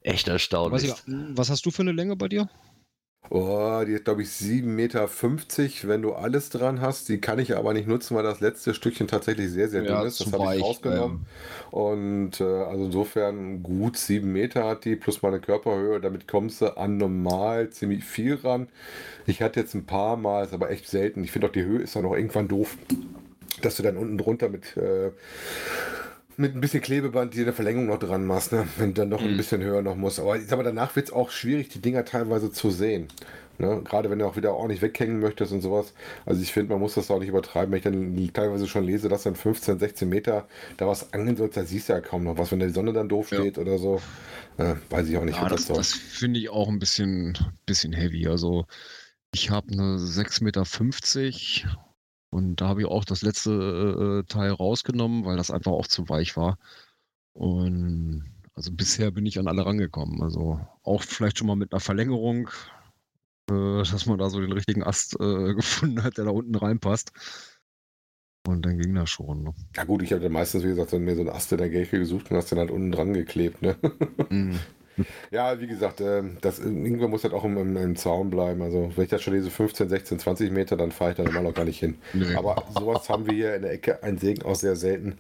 [0.04, 0.92] Echt erstaunlich.
[0.92, 2.50] Was, was hast du für eine Länge bei dir?
[3.30, 5.10] Oh, die ist, glaube ich, 7,50 Meter,
[5.84, 7.08] wenn du alles dran hast.
[7.08, 10.08] Die kann ich aber nicht nutzen, weil das letzte Stückchen tatsächlich sehr, sehr ja, dünn
[10.08, 10.20] ist.
[10.20, 11.26] Das habe ich rausgenommen.
[11.72, 11.80] Ähm.
[11.80, 16.02] Und äh, also insofern gut 7 Meter hat die, plus meine Körperhöhe.
[16.02, 18.68] Damit kommst du an normal ziemlich viel ran.
[19.26, 21.24] Ich hatte jetzt ein paar Mal, ist aber echt selten.
[21.24, 22.76] Ich finde auch die Höhe ist dann auch irgendwann doof,
[23.62, 24.76] dass du dann unten drunter mit...
[24.76, 25.12] Äh,
[26.38, 28.68] mit ein bisschen Klebeband die eine Verlängerung noch dran machst, ne?
[28.78, 29.30] wenn du dann noch mhm.
[29.30, 30.20] ein bisschen höher noch muss.
[30.20, 33.08] Aber ich sag mal, danach wird es auch schwierig, die Dinger teilweise zu sehen.
[33.62, 33.82] Ne?
[33.84, 35.94] Gerade wenn du auch wieder ordentlich weghängen möchtest und sowas.
[36.26, 37.72] Also ich finde, man muss das auch nicht übertreiben.
[37.72, 41.58] Wenn ich dann teilweise schon lese, dass dann 15, 16 Meter da was angeln sollst,
[41.58, 42.52] da siehst du ja kaum noch was.
[42.52, 43.62] Wenn die Sonne dann doof steht ja.
[43.62, 44.02] oder so,
[44.58, 45.38] äh, weiß ich auch nicht.
[45.38, 48.28] Ja, das, das, das finde ich auch ein bisschen, bisschen heavy.
[48.28, 48.66] Also
[49.32, 50.64] ich habe eine 6,50 Meter
[52.32, 55.88] und da habe ich auch das letzte äh, äh, Teil rausgenommen, weil das einfach auch
[55.88, 56.58] zu weich war.
[57.34, 58.24] Und
[58.56, 60.24] also bisher bin ich an alle rangekommen.
[60.24, 62.50] Also auch vielleicht schon mal mit einer Verlängerung,
[63.50, 67.12] äh, dass man da so den richtigen Ast äh, gefunden hat, der da unten reinpasst.
[68.48, 69.44] Und dann ging das schon.
[69.44, 69.54] Ne?
[69.76, 71.70] Ja gut, ich habe dann meistens, wie gesagt, dann mir so einen Ast in der
[71.70, 73.62] Gelke gesucht und hast den halt unten dran geklebt.
[73.62, 73.76] Ne?
[74.30, 74.56] Mm.
[75.32, 78.62] Ja, wie gesagt, äh, das, irgendwann muss das auch im, im, im, Zaun bleiben.
[78.62, 81.44] Also, wenn ich das schon lese, 15, 16, 20 Meter, dann fahre ich da normal
[81.44, 81.98] noch gar nicht hin.
[82.14, 82.36] Nee.
[82.36, 85.16] Aber sowas haben wir hier in der Ecke, ein Segen auch sehr selten,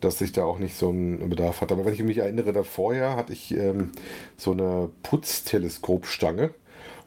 [0.00, 1.70] dass sich da auch nicht so ein Bedarf hat.
[1.72, 3.92] Aber wenn ich mich erinnere, da vorher hatte ich ähm,
[4.36, 6.50] so eine Putzteleskopstange.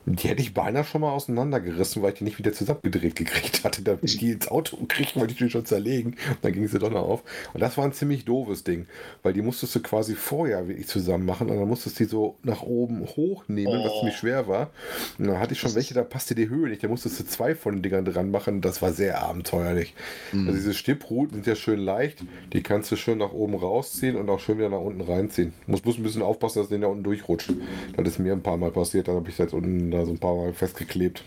[0.08, 3.82] Die hätte ich beinahe schon mal auseinandergerissen, weil ich die nicht wieder zusammengedreht gekriegt hatte.
[3.82, 6.12] Da bin ich die ins Auto gekriegt, weil ich die schon zerlegen.
[6.12, 7.24] Und dann ging sie doch noch auf.
[7.54, 8.86] Und das war ein ziemlich doofes Ding,
[9.24, 12.38] weil die musstest du quasi vorher wirklich zusammen machen und dann musstest du die so
[12.44, 13.84] nach oben hochnehmen, oh.
[13.84, 14.70] was ziemlich schwer war.
[15.18, 16.84] Und dann hatte ich schon welche, da passte die Höhe nicht.
[16.84, 18.62] Da musstest du zwei von den Dingern dran machen.
[18.62, 19.96] Das war sehr abenteuerlich.
[20.32, 20.48] Mhm.
[20.48, 22.24] Also diese Stippruten sind ja schön leicht.
[22.54, 25.54] Die kannst du schön nach oben rausziehen und auch schön wieder nach unten reinziehen.
[25.65, 27.54] Muss, muss ein bisschen aufpassen, dass den da unten durchrutscht.
[27.98, 29.08] Das ist mir ein paar Mal passiert.
[29.08, 31.23] Dann habe ich jetzt unten da so ein paar Mal festgeklebt.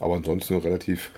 [0.00, 1.10] Aber ansonsten relativ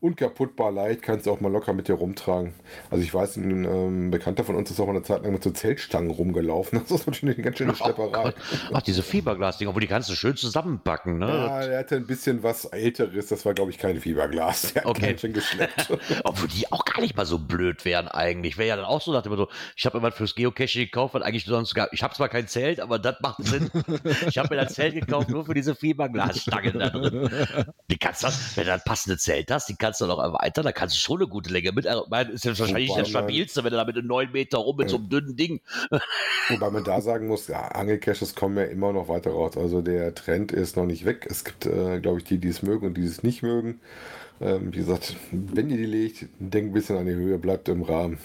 [0.00, 2.54] unkaputtbar leicht, kannst du auch mal locker mit dir rumtragen.
[2.90, 5.50] Also ich weiß, ein ähm, Bekannter von uns ist auch eine Zeit lang mit so
[5.50, 6.80] Zeltstangen rumgelaufen.
[6.80, 8.30] Das ist natürlich eine ganz schöne Schlepperei.
[8.70, 11.26] Oh Ach, diese Fiberglas-Dinger, wo die kannst du schön zusammenbacken, ne?
[11.26, 14.74] Ja, er hatte ein bisschen was Älteres, das war glaube ich kein Fiberglas.
[14.74, 15.08] Der hat okay.
[15.08, 15.92] ganz schön geschleppt.
[16.24, 18.58] Obwohl die auch gar nicht mal so blöd wären eigentlich.
[18.58, 21.22] Wäre ja dann auch so, dachte immer so, ich habe immer fürs Geocaching gekauft, weil
[21.22, 23.70] eigentlich sonst gar, ich habe zwar kein Zelt, aber das macht Sinn.
[24.28, 27.30] ich habe mir das Zelt gekauft nur für diese Fiberglasstangen da drin.
[27.90, 30.72] Die kannst du, wenn du ein passendes Zelt hast, die kannst du noch erweitern, da
[30.72, 31.86] kannst du schon eine gute Länge mit.
[32.08, 34.76] Mein ist ja wahrscheinlich Wobei das stabilste, wenn du da mit einem 9 Meter rum
[34.76, 35.60] mit so einem dünnen Ding.
[36.48, 39.56] Wobei man da sagen muss, ja, Angelcaches kommen ja immer noch weiter raus.
[39.56, 41.26] Also der Trend ist noch nicht weg.
[41.28, 43.80] Es gibt, äh, glaube ich, die, die es mögen und die es nicht mögen.
[44.40, 47.82] Ähm, wie gesagt, wenn ihr die legt, denkt ein bisschen an die Höhe, bleibt im
[47.82, 48.18] Rahmen.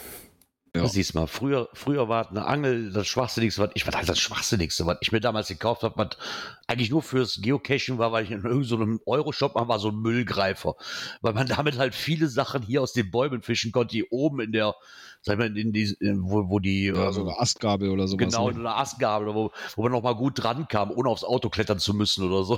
[0.74, 0.88] Ja.
[0.88, 5.12] Siehst mal, früher, früher war eine Angel das Schwachsinnigste, was ich, das Schwachsinnigste, was ich
[5.12, 6.18] mir damals gekauft habe, was
[6.66, 9.98] eigentlich nur fürs Geocaching war, weil ich in irgendeinem so Euro-Shop war, war so ein
[9.98, 10.76] Müllgreifer.
[11.20, 14.54] Weil man damit halt viele Sachen hier aus den Bäumen fischen konnte, die oben in
[14.54, 14.76] der
[15.24, 16.88] sag mal, in die, wo, wo die.
[16.88, 18.26] Ja, ähm, so eine Astgabel oder sowas.
[18.26, 18.60] Genau, ne?
[18.60, 21.94] eine Astgabel, wo, wo man noch mal gut dran kam, ohne aufs Auto klettern zu
[21.94, 22.58] müssen oder so.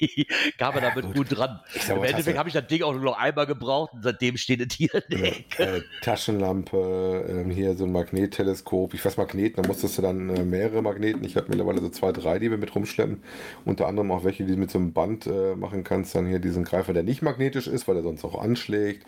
[0.58, 1.26] kam man damit gut.
[1.30, 1.60] dran.
[1.74, 4.36] Ich sag Im Endeffekt habe ich das Ding auch nur noch einmal gebraucht und seitdem
[4.36, 5.62] steht es hier in der Ecke.
[5.62, 8.94] äh, Taschenlampe, ähm, hier so ein Magnetteleskop.
[8.94, 11.22] Ich weiß Magneten, da musstest du dann äh, mehrere Magneten.
[11.24, 13.22] Ich habe mittlerweile so zwei, drei, die wir mit rumschleppen.
[13.64, 16.14] Unter anderem auch welche, die du mit so einem Band äh, machen kannst.
[16.16, 19.06] Dann hier diesen Greifer, der nicht magnetisch ist, weil er sonst auch anschlägt.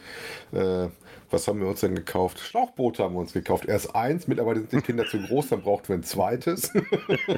[1.32, 2.38] Was haben wir uns denn gekauft?
[2.40, 3.64] Schlauchboote haben wir uns gekauft.
[3.66, 6.70] Erst eins, mittlerweile sind die Kinder zu groß, dann brauchten wir ein zweites.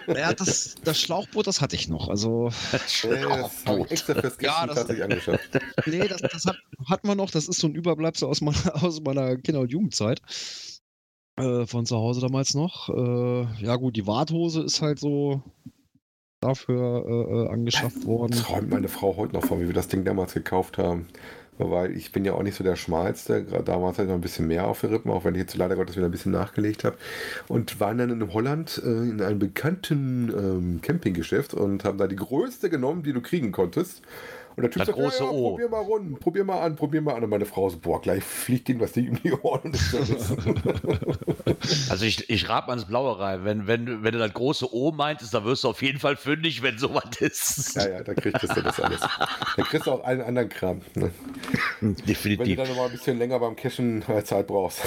[0.08, 2.08] Ja, das, das Schlauchboot, das hatte ich noch.
[2.08, 2.50] Also,
[2.86, 3.04] ich
[3.90, 5.60] extra fürs Ja, das- tatsächlich angeschafft.
[5.86, 6.56] nee, das, das hat,
[6.88, 7.30] hat man noch.
[7.30, 10.20] Das ist so ein Überbleibsel aus meiner, aus meiner Kinder- und Jugendzeit.
[11.36, 12.88] Äh, von zu Hause damals noch.
[12.88, 15.42] Äh, ja, gut, die Warthose ist halt so
[16.40, 18.32] dafür äh, äh, angeschafft worden.
[18.32, 21.08] träumt meine Frau heute noch von, wie wir das Ding damals gekauft haben.
[21.58, 23.44] Weil ich bin ja auch nicht so der Schmalste.
[23.64, 25.76] Damals hatte ich noch ein bisschen mehr auf den Rippen, auch wenn ich jetzt leider
[25.76, 26.96] Gottes wieder ein bisschen nachgelegt habe.
[27.46, 32.16] Und waren dann in Holland äh, in einem bekannten ähm, Campinggeschäft und haben da die
[32.16, 34.02] größte genommen, die du kriegen konntest.
[34.56, 35.50] Und der Typ Das sagt, große ja, ja, O.
[35.50, 37.24] probier mal rund, probier mal an, probier mal an.
[37.24, 39.72] Und meine Frau so, boah, gleich fliegt ihm das Ding um die Ohren.
[41.88, 43.44] Also ich, ich rate mal ins Blaue rein.
[43.44, 46.62] Wenn, wenn, wenn du das große O meintest, dann wirst du auf jeden Fall fündig,
[46.62, 47.76] wenn sowas ist.
[47.76, 49.00] ja, ja, da kriegst du das alles.
[49.00, 50.80] Da kriegst du auch allen anderen Kram.
[50.94, 51.10] Ne?
[51.80, 52.56] Wenn du Definitiv.
[52.56, 54.80] dann noch mal ein bisschen länger beim Cashen Zeit brauchst.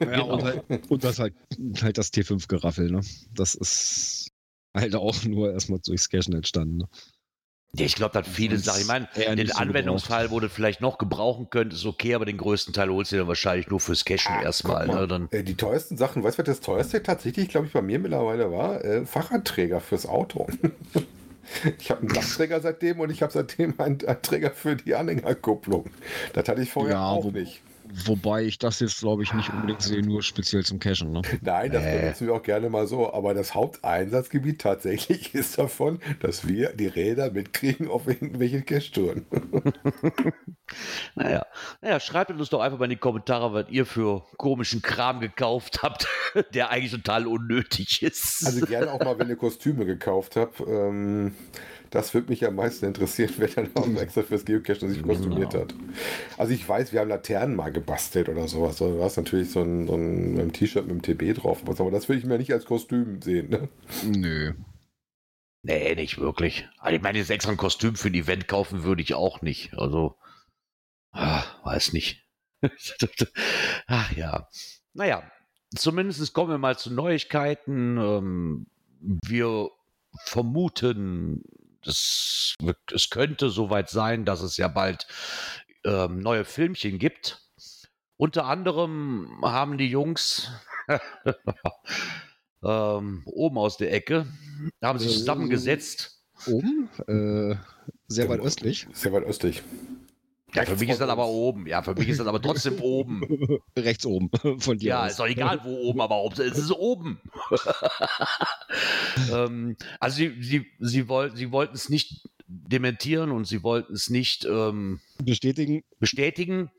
[0.00, 1.34] Ja, und, halt, und das halt,
[1.82, 3.00] halt das T5-Geraffel, ne?
[3.34, 4.30] Das ist
[4.74, 6.78] halt auch nur erstmal durchs Cashen entstanden.
[6.78, 6.88] Ne?
[7.74, 10.98] Ja, ich glaube, dass viele Sachen, ich meine, den so Anwendungsfall, wo du vielleicht noch
[10.98, 14.34] gebrauchen könntest, okay, aber den größten Teil holst du dir dann wahrscheinlich nur fürs Cashen
[14.42, 14.84] erstmal.
[14.84, 15.08] Guck mal, Ne?
[15.08, 17.98] Dann, äh, die teuersten Sachen, weißt du, was das teuerste tatsächlich, glaube ich, bei mir
[17.98, 18.84] mittlerweile war?
[18.84, 20.48] Äh, Fahrradträger fürs Auto.
[21.78, 25.86] ich habe einen Dachträger seitdem und ich habe seitdem einen, einen Träger für die Anhängerkupplung.
[26.34, 27.62] Das hatte ich vorher Ja, auch wo- nicht.
[28.06, 31.12] Wobei ich das jetzt, glaube ich, nicht unbedingt sehe, nur speziell zum Cashen.
[31.12, 31.22] Ne?
[31.42, 31.98] Nein, das Äh.
[32.00, 33.12] benutzen wir auch gerne mal so.
[33.12, 39.26] Aber das Haupteinsatzgebiet tatsächlich ist davon, dass wir die Räder mitkriegen auf irgendwelche Cache-Touren.
[41.14, 41.44] naja.
[41.80, 45.82] naja, schreibt uns doch einfach mal in die Kommentare, was ihr für komischen Kram gekauft
[45.82, 46.08] habt,
[46.54, 48.46] der eigentlich total unnötig ist.
[48.46, 50.60] Also gerne auch mal, wenn ihr Kostüme gekauft habt.
[50.60, 51.34] Ähm,
[51.92, 55.64] das würde mich am meisten interessieren, wer dann auch extra fürs Geocachen sich kostümiert Genau.
[55.64, 55.74] hat.
[56.38, 58.78] Also ich weiß, wir haben Laternen mal gebastelt oder sowas.
[58.78, 61.62] Da war es natürlich so ein, so ein, T-Shirt mit dem TB drauf.
[61.66, 63.50] Aber das würde ich mir nicht als Kostüm sehen.
[63.50, 63.68] Ne?
[64.04, 64.54] Nö.
[65.62, 66.68] Nee, nicht wirklich.
[66.78, 69.74] Also ich meine, jetzt extra ein Kostüm für ein Event kaufen würde ich auch nicht.
[69.74, 70.16] Also,
[71.12, 72.26] ah, weiß nicht.
[73.86, 74.48] Ach ja.
[74.94, 75.30] Naja,
[75.76, 77.98] zumindest kommen wir mal zu Neuigkeiten.
[77.98, 78.66] Ähm,
[79.00, 79.70] wir
[80.24, 81.44] vermuten,
[81.86, 82.56] es,
[82.92, 85.06] es könnte soweit sein, dass es ja bald
[85.84, 87.40] ähm, neue Filmchen gibt.
[88.16, 90.50] Unter anderem haben die Jungs
[92.64, 94.26] ähm, oben aus der Ecke,
[94.82, 96.22] haben sich Äh, zusammengesetzt.
[96.46, 96.88] Oben?
[97.06, 97.56] Äh,
[98.08, 98.86] sehr weit östlich.
[98.92, 99.62] Sehr weit östlich.
[100.54, 101.66] Ja, für mich ist das aber oben.
[101.66, 103.22] Ja, für mich ist das aber trotzdem oben.
[103.76, 104.88] Rechts oben von dir.
[104.88, 105.12] Ja, aus.
[105.12, 107.20] ist doch egal, wo oben, aber es ist oben.
[109.32, 114.10] ähm, also sie, sie, sie, wollten, sie wollten es nicht dementieren und sie wollten es
[114.10, 115.84] nicht ähm, Bestätigen.
[116.00, 116.70] bestätigen,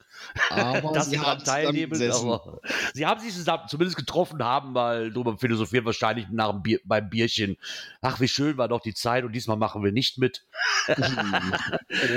[0.51, 1.93] Aber dass sie daran haben teilnehmen.
[2.12, 2.59] Aber
[2.93, 7.09] sie haben sich zusammen, zumindest getroffen, haben mal drüber philosophiert, wahrscheinlich nach dem Bier, beim
[7.09, 7.57] Bierchen.
[8.01, 10.45] Ach, wie schön war doch die Zeit und diesmal machen wir nicht mit.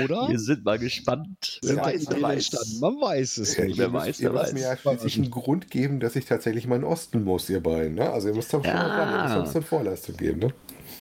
[0.03, 0.29] Oder?
[0.29, 1.59] Wir sind mal gespannt.
[1.63, 2.77] Wer Ja, weiß, wer wer weiß.
[2.81, 3.77] Man weiß es Ja, nicht.
[3.77, 4.53] wer ihr weiß, wer ihr müsst weiß.
[4.53, 7.61] mir ja schließlich einen Grund geben, dass ich tatsächlich mal in den Osten muss, ihr
[7.61, 7.95] beiden.
[7.95, 8.09] Ne?
[8.09, 9.35] Also ihr müsst da schon Ja.
[9.35, 10.39] ihr eine Vorleistung geben.
[10.39, 10.53] Ne?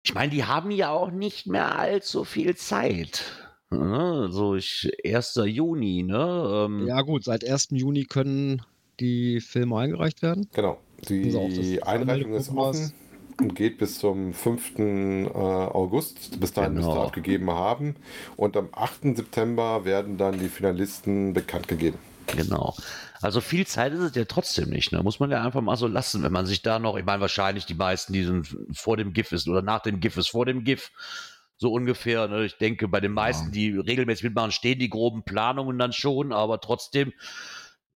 [0.10, 3.26] Ich meine, die haben ja auch nicht mehr allzu viel Zeit.
[3.72, 5.39] Ja, So ich, 1.
[5.45, 6.65] Juni, ne?
[6.67, 7.67] Ähm, Ja, gut, seit 1.
[7.74, 8.63] Juni können
[9.00, 10.50] die Filme eingereicht werden.
[10.52, 10.80] Genau.
[11.08, 12.91] Also auch Die das Einreichung ist offen
[13.39, 14.80] und geht bis zum 5.
[14.80, 16.39] äh, August.
[16.39, 17.04] Bis dahin müsst ihr Genau.
[17.06, 17.95] abgegeben haben.
[18.36, 19.15] Und am 8.
[19.15, 22.00] September werden dann die Finalisten bekannt gegeben.
[22.35, 22.75] Genau.
[23.21, 24.91] Also viel Zeit ist es ja trotzdem nicht.
[24.91, 25.03] Ne?
[25.03, 27.65] Muss man ja einfach mal so lassen, wenn man sich da noch, ich meine, wahrscheinlich
[27.65, 30.63] die meisten, die sind vor dem GIF ist oder nach dem GIF ist vor dem
[30.63, 30.91] GIF.
[31.57, 32.27] So ungefähr.
[32.29, 32.45] Ne?
[32.45, 36.61] Ich denke, bei den meisten, die regelmäßig mitmachen, stehen die groben Planungen dann schon, aber
[36.61, 37.11] trotzdem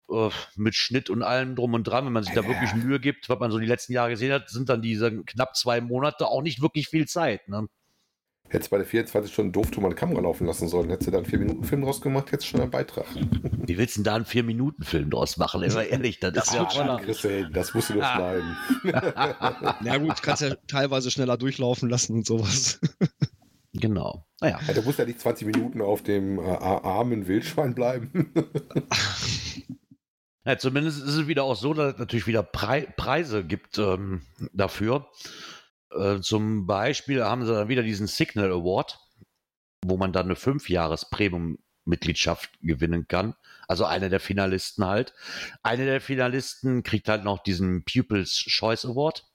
[0.09, 3.29] äh, mit Schnitt und allem drum und dran, wenn man sich da wirklich Mühe gibt,
[3.29, 6.41] was man so die letzten Jahre gesehen hat, sind dann diese knapp zwei Monate auch
[6.41, 7.47] nicht wirklich viel Zeit.
[7.47, 7.67] Ne?
[8.53, 11.25] Hättest bei der 24 Stunden mal eine Kamera laufen lassen sollen, hättest du da einen
[11.25, 13.07] 4-Minuten-Film draus gemacht, jetzt schon einen Beitrag.
[13.65, 15.63] Wie willst du denn da einen Vier-Minuten-Film draus machen?
[15.63, 18.13] Immer ehrlich, das ist ja Ah, du hin, das musst du nur Ah.
[18.15, 18.57] schneiden.
[19.81, 22.79] Na gut, kannst ja teilweise schneller durchlaufen lassen und sowas.
[23.73, 24.27] Genau.
[24.39, 24.59] Naja.
[24.67, 28.31] Ja, du musst ja nicht 20 Minuten auf dem äh, armen Wildschwein bleiben.
[30.45, 34.23] Ja, zumindest ist es wieder auch so, dass es natürlich wieder Pre Preise gibt ähm,
[34.51, 35.07] dafür.
[35.97, 38.99] Äh, zum Beispiel haben sie dann wieder diesen Signal Award,
[39.85, 43.35] wo man dann eine Fünfjahres-Premium-Mitgliedschaft gewinnen kann.
[43.67, 45.13] Also einer der Finalisten halt.
[45.61, 49.25] Einer der Finalisten kriegt halt noch diesen Pupils Choice Award,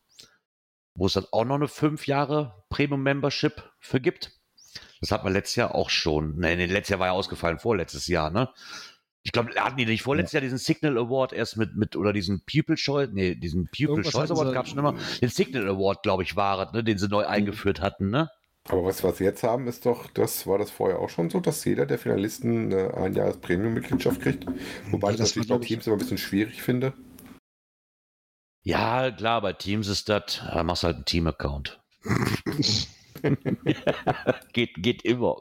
[0.94, 4.32] wo es dann auch noch eine fünf Jahre Premium-Membership für gibt.
[5.00, 6.36] Das hat man letztes Jahr auch schon.
[6.36, 8.48] Nee, letztes Jahr war ja ausgefallen, vorletztes Jahr, ne?
[9.28, 10.38] Ich glaube, hatten die nicht vorletztes ja.
[10.38, 14.12] Jahr diesen Signal Award erst mit, mit oder diesen People Choice, nee, diesen People Irgendwas
[14.12, 14.94] Choice Award gab es schon immer.
[15.20, 17.28] Den Signal Award, glaube ich, war es, ne, den sie neu mhm.
[17.28, 18.30] eingeführt hatten, ne?
[18.70, 21.40] Aber was, was wir jetzt haben, ist doch, das war das vorher auch schon so,
[21.40, 24.46] dass jeder der Finalisten eine ein Jahres Premium-Mitgliedschaft kriegt.
[24.90, 26.94] Wobei ich das natürlich bei Teams immer ein bisschen schwierig finde.
[28.64, 31.78] Ja, klar, bei Teams ist das, da machst halt einen Team-Account.
[34.54, 35.36] geht, geht immer.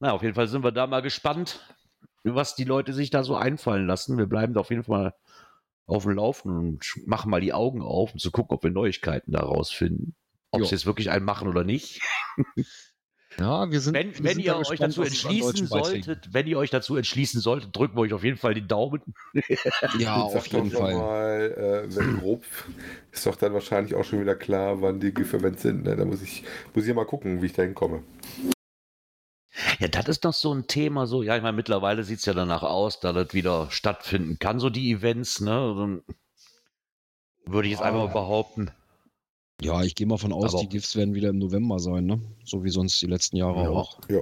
[0.00, 1.60] Na, auf jeden Fall sind wir da mal gespannt,
[2.24, 4.18] was die Leute sich da so einfallen lassen.
[4.18, 5.14] Wir bleiben da auf jeden Fall
[5.86, 9.32] auf dem Laufen und machen mal die Augen auf, um zu gucken, ob wir Neuigkeiten
[9.32, 10.14] daraus finden.
[10.50, 12.00] Ob sie jetzt wirklich einen machen oder nicht.
[13.38, 13.94] Ja, wir sind.
[13.94, 17.40] Wenn, wir wenn sind ihr euch gespannt, dazu entschließen solltet, wenn ihr euch dazu entschließen
[17.40, 19.02] solltet, drücken wir euch auf jeden Fall die Daumen.
[19.98, 20.94] Ja, auf jeden Fall.
[20.94, 22.44] Mal, äh, wenn grob
[23.12, 25.84] ist doch dann wahrscheinlich auch schon wieder klar, wann die Gift-Events sind.
[25.84, 25.94] Ne?
[25.94, 26.42] Da muss ich,
[26.74, 28.02] muss ich mal gucken, wie ich da hinkomme.
[29.78, 32.32] Ja, das ist doch so ein Thema, so, ja, ich meine, mittlerweile sieht es ja
[32.32, 36.02] danach aus, da das wieder stattfinden kann, so die Events, ne?
[37.44, 38.70] Würde ich jetzt einfach mal behaupten.
[39.60, 42.20] Ja, ich gehe mal von aus, Aber die GIFs werden wieder im November sein, ne?
[42.44, 43.68] So wie sonst die letzten Jahre ja.
[43.70, 43.98] auch.
[44.08, 44.20] Ja.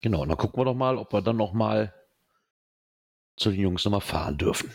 [0.00, 1.94] Genau, und dann gucken wir doch mal, ob wir dann noch mal
[3.36, 4.72] zu den Jungs nochmal fahren dürfen.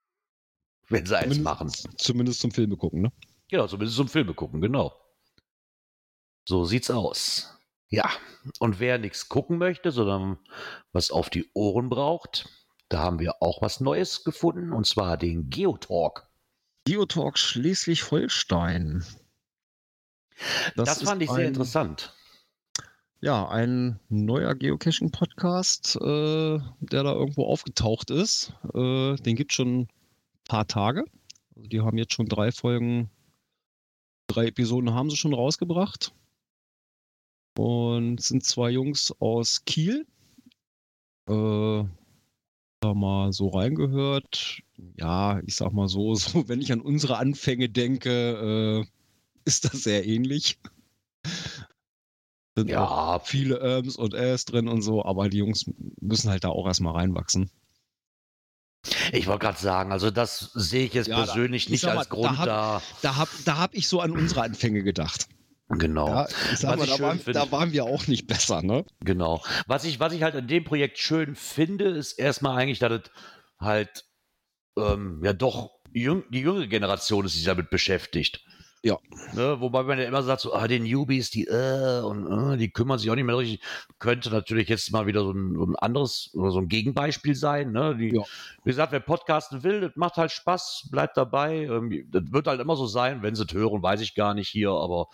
[0.88, 1.70] Wenn sie eins machen.
[1.96, 3.12] Zumindest zum Filme gucken, ne?
[3.48, 4.92] Genau, zumindest zum Filme gucken, genau.
[6.46, 7.59] So sieht's aus.
[7.90, 8.08] Ja,
[8.60, 10.38] und wer nichts gucken möchte, sondern
[10.92, 12.48] was auf die Ohren braucht,
[12.88, 16.28] da haben wir auch was Neues gefunden, und zwar den Geotalk.
[16.84, 19.04] Geotalk Schleswig-Holstein.
[20.76, 22.14] Das, das fand ich ein, sehr interessant.
[23.20, 28.54] Ja, ein neuer Geocaching-Podcast, äh, der da irgendwo aufgetaucht ist.
[28.72, 29.88] Äh, den gibt es schon ein
[30.48, 31.04] paar Tage.
[31.56, 33.10] Also die haben jetzt schon drei Folgen,
[34.28, 36.14] drei Episoden haben sie schon rausgebracht.
[37.58, 40.06] Und sind zwei Jungs aus Kiel.
[41.28, 41.84] Äh,
[42.80, 44.62] da mal so reingehört.
[44.96, 48.86] Ja, ich sag mal so, so wenn ich an unsere Anfänge denke, äh,
[49.44, 50.58] ist das sehr ähnlich.
[52.56, 55.64] Sind ja, viele Irms und Äs drin und so, aber die Jungs
[56.00, 57.50] müssen halt da auch erstmal reinwachsen.
[59.12, 62.04] Ich wollte gerade sagen, also das sehe ich jetzt ja, persönlich da, nicht als mal,
[62.04, 62.44] Grund da.
[62.46, 65.28] da, da habe da hab ich so an unsere Anfänge gedacht.
[65.70, 66.08] Genau.
[66.08, 68.84] Ja, sag mal, da, waren, da, waren, wir auch nicht besser, ne?
[69.04, 69.42] Genau.
[69.68, 73.10] Was ich, was ich halt an dem Projekt schön finde, ist erstmal eigentlich, dass es
[73.58, 74.04] halt
[74.76, 78.44] ähm, ja doch jüng, die jüngere Generation ist, die sich damit beschäftigt.
[78.82, 78.98] Ja.
[79.34, 82.70] Ne, wobei man ja immer sagt, so, ah, den Newbies, die, äh, und äh, die
[82.70, 83.60] kümmern sich auch nicht mehr richtig.
[83.98, 87.72] Könnte natürlich jetzt mal wieder so ein, so ein anderes oder so ein Gegenbeispiel sein.
[87.72, 87.94] Ne?
[87.96, 88.22] Die, ja.
[88.64, 91.68] Wie gesagt, wer podcasten will, das macht halt Spaß, bleibt dabei.
[92.10, 94.70] Das wird halt immer so sein, wenn sie es hören, weiß ich gar nicht hier,
[94.70, 95.08] aber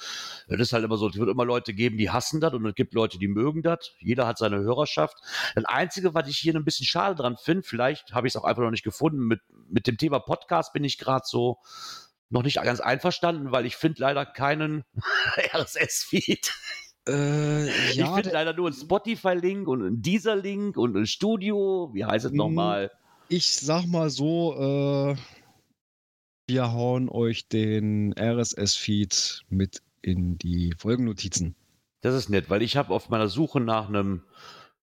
[0.47, 2.75] es ist halt immer so, es wird immer Leute geben, die hassen das und es
[2.77, 3.93] gibt Leute, die mögen das.
[3.99, 5.17] Jeder hat seine Hörerschaft.
[5.57, 8.45] Das Einzige, was ich hier ein bisschen schade dran finde, vielleicht habe ich es auch
[8.45, 11.59] einfach noch nicht gefunden, mit, mit dem Thema Podcast bin ich gerade so,
[12.31, 14.85] noch nicht ganz einverstanden, weil ich finde leider keinen
[15.55, 16.53] RSS-Feed.
[17.09, 21.91] Äh, ja, ich finde leider nur einen Spotify-Link und einen Deezer-Link und ein Studio.
[21.93, 22.91] Wie heißt es hm, nochmal?
[23.29, 25.17] Ich sag mal so, äh,
[26.49, 31.57] wir hauen euch den RSS-Feed mit in die Folgennotizen.
[32.01, 34.23] Das ist nett, weil ich habe auf meiner Suche nach einem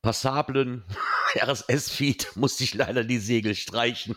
[0.03, 0.85] passablen
[1.37, 4.17] RSS-Feed musste ich leider die Segel streichen.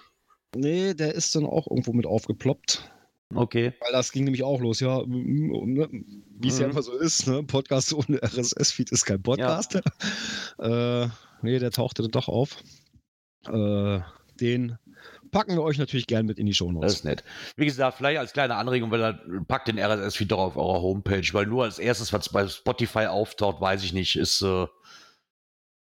[0.55, 2.89] Nee, der ist dann auch irgendwo mit aufgeploppt.
[3.33, 3.73] Okay.
[3.81, 6.61] Weil das ging nämlich auch los, ja, ne, wie es mhm.
[6.61, 7.43] ja immer so ist, ne?
[7.43, 9.79] Podcast ohne RSS-Feed ist kein Podcast.
[10.59, 11.03] Ja.
[11.03, 11.09] äh,
[11.41, 12.57] nee, der tauchte dann doch auf.
[13.47, 13.99] Äh,
[14.39, 14.77] den
[15.31, 16.87] packen wir euch natürlich gern mit in die Show Notes.
[16.87, 17.23] Das ist nett.
[17.57, 21.27] Wie gesagt, vielleicht als kleine Anregung, weil dann packt den RSS-Feed doch auf eurer Homepage,
[21.33, 24.67] weil nur als erstes, was bei Spotify auftaucht, weiß ich nicht, ist äh,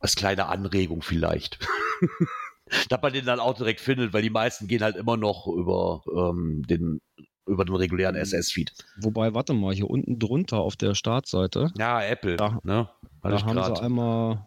[0.00, 1.59] als kleine Anregung vielleicht.
[2.88, 6.02] dass man den dann auch direkt findet, weil die meisten gehen halt immer noch über
[6.12, 7.00] ähm, den
[7.46, 8.74] über den regulären SS-Feed.
[8.98, 11.72] Wobei, warte mal, hier unten drunter auf der Startseite.
[11.78, 12.37] Ja, Apple.
[12.37, 12.88] Da, ne?
[13.22, 13.76] da haben grad.
[13.76, 14.46] sie einmal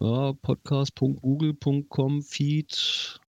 [0.00, 3.20] ja, podcast.google.com Feed,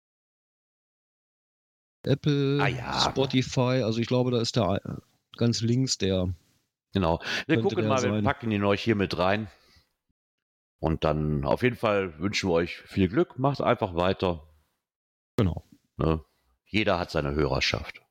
[2.04, 3.00] Apple, ah, ja.
[3.00, 3.82] Spotify.
[3.84, 4.80] Also ich glaube, da ist der
[5.36, 6.34] ganz links der.
[6.92, 7.20] Genau.
[7.46, 8.12] Wir gucken mal, sein.
[8.12, 9.48] wir packen ihn euch hier mit rein.
[10.78, 13.38] Und dann auf jeden Fall wünschen wir euch viel Glück.
[13.38, 14.42] Macht einfach weiter.
[15.36, 15.64] Genau.
[15.96, 16.24] Ne?
[16.66, 18.01] Jeder hat seine Hörerschaft.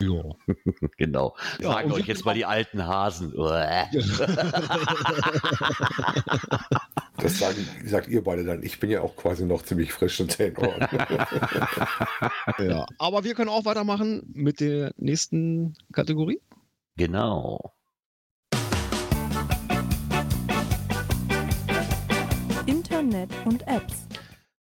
[0.00, 0.22] Ja.
[0.96, 1.36] genau.
[1.60, 3.32] Ja, Sagen und euch jetzt mal die alten Hasen.
[7.22, 8.62] Das sagen, sagt ihr beide dann.
[8.62, 10.80] Ich bin ja auch quasi noch ziemlich frisch in den Ohren.
[12.58, 12.86] ja.
[12.98, 16.40] Aber wir können auch weitermachen mit der nächsten Kategorie.
[16.96, 17.74] Genau.
[22.64, 24.06] Internet und Apps.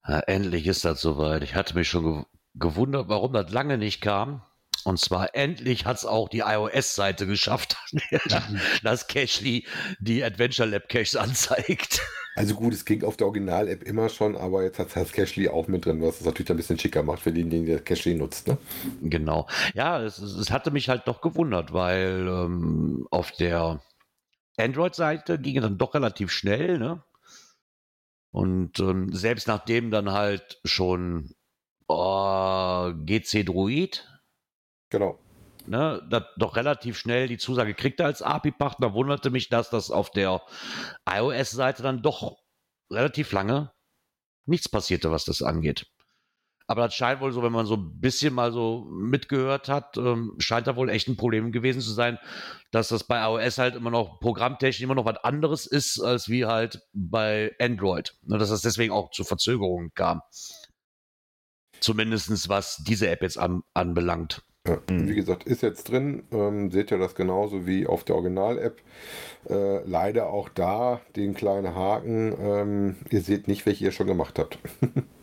[0.06, 1.44] Ja, endlich ist das soweit.
[1.44, 4.42] Ich hatte mich schon gew gewundert, warum das lange nicht kam.
[4.86, 7.78] Und zwar endlich hat es auch die iOS-Seite geschafft,
[8.84, 9.66] dass Cashly
[10.00, 12.02] die Adventure Lab Caches anzeigt.
[12.36, 15.68] Also gut, es ging auf der Original-App immer schon, aber jetzt hat es Cashly auch
[15.68, 18.48] mit drin, was es natürlich ein bisschen schicker macht für den, der Cashly nutzt.
[18.48, 18.58] Ne?
[19.02, 19.48] Genau.
[19.74, 23.82] Ja, es, es hatte mich halt doch gewundert, weil ähm, auf der
[24.58, 27.04] Android-Seite ging es dann doch relativ schnell, ne?
[28.32, 31.34] Und ähm, selbst nachdem dann halt schon
[31.88, 34.08] oh, GC Druid,
[34.90, 35.20] Genau.
[35.68, 36.02] ne,
[36.38, 40.42] doch relativ schnell die Zusage kriegte als API-Partner, wunderte mich, dass das auf der
[41.08, 42.38] iOS-Seite dann doch
[42.92, 43.72] relativ lange
[44.46, 45.86] nichts passierte, was das angeht.
[46.70, 50.36] Aber das scheint wohl so, wenn man so ein bisschen mal so mitgehört hat, ähm,
[50.38, 52.20] scheint da wohl echt ein Problem gewesen zu sein,
[52.70, 56.46] dass das bei iOS halt immer noch programmtechnisch immer noch was anderes ist, als wie
[56.46, 58.16] halt bei Android.
[58.22, 60.22] Ne, dass das deswegen auch zu Verzögerungen kam.
[61.80, 64.44] Zumindest was diese App jetzt an, anbelangt.
[64.70, 66.24] Ja, Wie gesagt, ist jetzt drin.
[66.32, 68.82] Ähm, seht ihr das genauso wie auf der Original-App.
[69.50, 72.36] Äh, leider auch da den kleinen Haken.
[72.40, 74.60] Ähm, ihr seht nicht, welche ihr schon gemacht habt.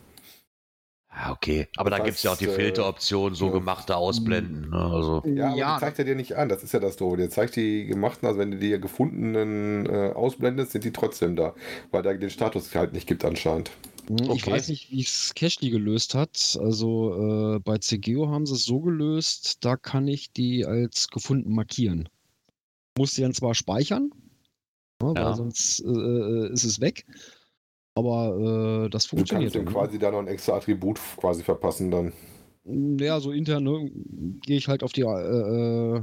[1.19, 1.67] Ja, okay.
[1.77, 3.53] Aber da gibt es ja auch die äh, Filteroption, so ja.
[3.53, 4.69] gemachte Ausblenden.
[4.69, 4.77] Ne?
[4.77, 6.51] Also, Ja, aber die zeigt er dir nicht an.
[6.51, 7.17] Das ist ja das Doofe.
[7.17, 11.55] Der zeigt die gemachten, also wenn du die gefundenen äh, ausblendest, sind die trotzdem da.
[11.91, 13.71] Weil der den Status halt nicht gibt anscheinend.
[14.11, 14.53] Ich Okay.
[14.53, 16.59] weiß nicht, wie es Cashly gelöst hat.
[16.61, 21.55] Also äh, bei CGO haben sie es so gelöst, da kann ich die als gefunden
[21.55, 22.09] markieren.
[22.99, 24.11] Muss die dann zwar speichern,
[25.03, 25.25] ja, Ja.
[25.27, 27.05] weil sonst äh, äh, ist es weg.
[27.97, 29.55] Aber äh, das Du funktioniert.
[29.55, 32.13] kannst ihm dann, quasi da noch ein extra Attribut quasi verpassen dann.
[32.65, 33.05] ne?
[33.05, 33.91] Ja, so intern ne,
[34.43, 36.03] gehe ich halt auf die äh, äh,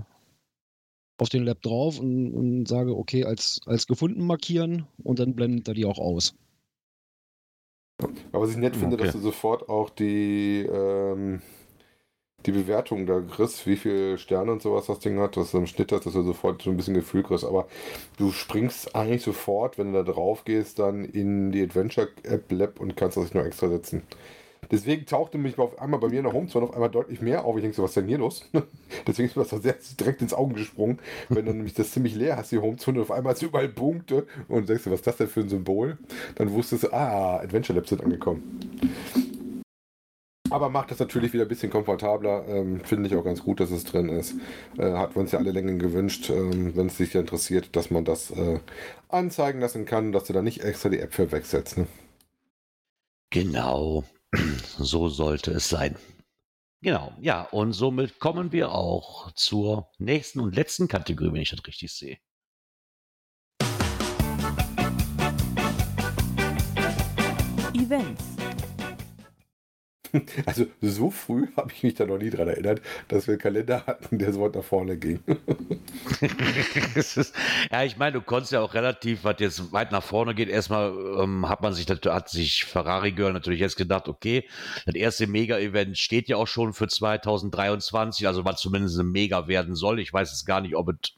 [1.20, 5.68] auf den Lab drauf und, und sage, okay, als, als gefunden markieren und dann blendet
[5.68, 6.36] er die auch aus.
[8.32, 9.06] Aber was ich nett finde, Okay.
[9.06, 11.41] dass du sofort auch die, ähm,
[12.46, 15.68] die Bewertung da kriegst, wie viele Sterne und sowas das Ding hat, dass du im
[15.68, 17.46] Schnitt hast, dass du sofort so ein bisschen Gefühl kriegst.
[17.46, 17.68] Aber
[18.18, 22.80] du springst eigentlich sofort, wenn du da drauf gehst, dann in die Adventure App Lab
[22.80, 24.04] und kannst das nicht nur extra setzen.
[24.72, 27.56] Deswegen tauchte mich auf einmal bei mir in der Homezone auf einmal deutlich mehr auf.
[27.58, 28.50] Ich denke so, was ist denn hier los?
[29.08, 31.00] Deswegen ist mir das so sehr direkt ins Auge gesprungen.
[31.30, 33.70] Wenn du nämlich das ziemlich leer hast, die Homezone, und auf einmal hast du überall
[33.70, 35.98] Punkte und denkst du, was ist das denn für ein Symbol?
[36.36, 38.62] Dann wusstest du, ah, Adventure Labs sind angekommen.
[40.54, 42.47] Aber macht das natürlich wieder ein bisschen komfortabler.
[42.47, 44.36] Ähm, Finde ich auch ganz gut, dass es drin ist.
[44.78, 48.06] Äh, hat uns ja alle Längen gewünscht, ähm, wenn es dich ja interessiert, dass man
[48.06, 48.60] das äh,
[49.10, 51.80] anzeigen lassen kann, dass du da nicht extra die App für wegsetzt.
[51.80, 51.88] Ne?
[53.32, 54.04] Genau,
[54.78, 55.95] so sollte es sein.
[56.84, 61.66] Genau, ja, und somit kommen wir auch zur nächsten und letzten Kategorie, wenn ich das
[61.66, 62.20] richtig sehe.
[67.74, 68.33] Events.
[70.45, 73.86] Also so früh habe ich mich da noch nie dran erinnert, dass wir einen Kalender
[73.86, 75.20] hatten, der so weit nach vorne ging.
[77.72, 80.91] Ja, ich meine, du konntest ja auch relativ, was jetzt weit nach vorne geht, erstmal
[81.20, 84.47] ähm, hat man sich, hat sich Ferrari Girl natürlich jetzt gedacht, okay,
[84.86, 89.76] das erste Mega-Event steht ja auch schon für 2023, also was zumindest ein Mega werden
[89.76, 89.99] soll.
[89.99, 91.14] Ich weiß jetzt gar nicht, ob es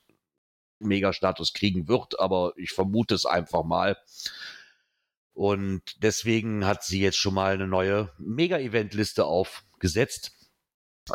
[0.80, 3.98] Mega-Status kriegen wird, aber ich vermute es einfach mal.
[5.36, 10.32] Und deswegen hat sie jetzt schon mal eine neue Mega-Event-Liste aufgesetzt,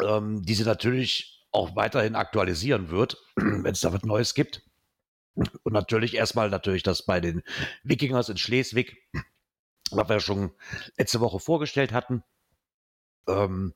[0.07, 4.63] ähm, die sie natürlich auch weiterhin aktualisieren wird, wenn es da was Neues gibt.
[5.35, 7.43] Und natürlich erstmal natürlich das bei den
[7.83, 8.99] Wikingers in Schleswig,
[9.91, 10.53] was wir schon
[10.99, 12.23] letzte Woche vorgestellt hatten.
[13.27, 13.73] Ähm,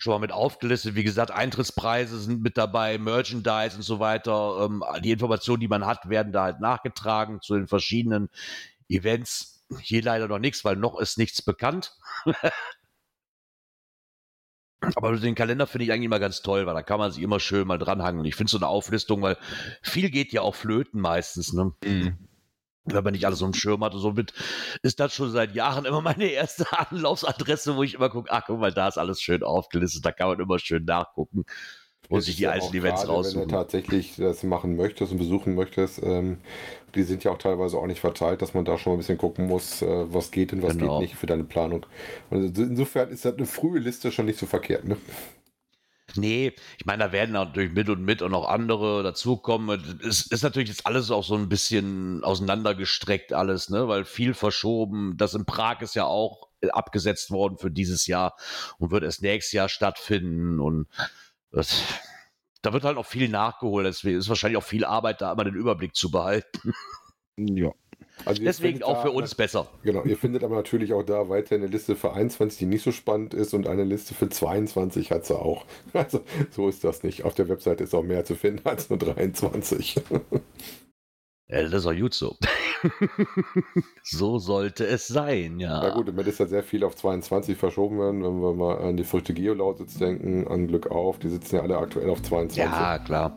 [0.00, 0.94] schon mal mit aufgelistet.
[0.94, 4.64] Wie gesagt, Eintrittspreise sind mit dabei, Merchandise und so weiter.
[4.64, 8.30] Ähm, die Informationen, die man hat, werden da halt nachgetragen zu den verschiedenen
[8.88, 9.61] Events.
[9.80, 11.96] Hier leider noch nichts, weil noch ist nichts bekannt.
[14.96, 17.38] Aber den Kalender finde ich eigentlich immer ganz toll, weil da kann man sich immer
[17.38, 18.24] schön mal dranhangeln.
[18.24, 19.36] Ich finde so eine Auflistung, weil
[19.80, 21.72] viel geht ja auch flöten meistens, ne?
[22.84, 24.32] Wenn man nicht alles so im Schirm hat und somit
[24.82, 28.58] ist das schon seit Jahren immer meine erste Anlaufsadresse, wo ich immer gucke, ach guck
[28.58, 31.44] mal, da ist alles schön aufgelistet, da kann man immer schön nachgucken.
[32.10, 33.48] Es sich die auch Events gerade, Wenn raussuchen.
[33.48, 36.38] du tatsächlich das machen möchtest und besuchen möchtest, ähm,
[36.94, 39.16] die sind ja auch teilweise auch nicht verteilt, dass man da schon mal ein bisschen
[39.18, 40.98] gucken muss, äh, was geht und was Genau.
[40.98, 41.86] geht nicht für deine Planung.
[42.30, 44.84] Und insofern ist das eine frühe Liste schon nicht so verkehrt.
[44.84, 44.96] Ne?
[46.14, 49.98] Nee, ich meine, da werden natürlich mit und mit auch noch andere dazukommen.
[50.06, 55.14] Es ist natürlich jetzt alles auch so ein bisschen auseinandergestreckt alles, ne, weil viel verschoben.
[55.16, 58.36] Das in Prag ist ja auch abgesetzt worden für dieses Jahr
[58.78, 60.86] und wird erst nächstes Jahr stattfinden und
[61.52, 61.82] das,
[62.62, 63.86] da wird halt auch viel nachgeholt.
[63.86, 66.72] Deswegen ist wahrscheinlich auch viel Arbeit da, immer den Überblick zu behalten.
[67.36, 67.72] Ja.
[68.24, 69.68] Also Deswegen auch da- für uns besser.
[69.82, 72.92] Genau, ihr findet aber natürlich auch da weiter eine Liste für 21, die nicht so
[72.92, 75.64] spannend ist und eine Liste für 22 hat sie auch.
[75.94, 77.24] Also so ist das nicht.
[77.24, 80.00] Auf der Webseite ist auch mehr zu finden als nur 23.
[81.52, 82.36] Das ist auch gut so.
[84.02, 85.80] so sollte es sein, ja.
[85.82, 88.96] Na gut, damit ist ja sehr viel auf 22 verschoben werden, wenn wir mal an
[88.96, 92.58] die Früchte Geolausitz denken, an Glück auf, die sitzen ja alle aktuell auf 22.
[92.58, 93.36] Ja, klar.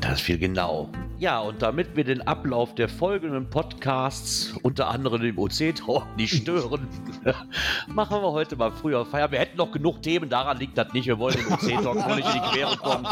[0.00, 0.88] Das ist viel genau.
[1.18, 6.88] Ja, und damit wir den Ablauf der folgenden Podcasts, unter anderem dem OC-Talk, nicht stören,
[7.88, 9.30] machen wir heute mal früher Feier.
[9.30, 11.06] Wir hätten noch genug Themen, daran liegt das nicht.
[11.06, 13.06] Wir wollen dem OC-Talk nur nicht in die Quere kommen.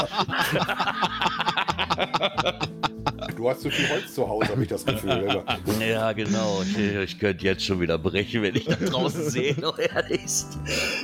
[3.37, 5.11] Du hast zu viel Holz zu Hause, habe ich das Gefühl.
[5.81, 6.63] Ja, genau.
[6.63, 10.59] Ich, ich könnte jetzt schon wieder brechen, wenn ich da draußen sehe, noch ehrlich ist.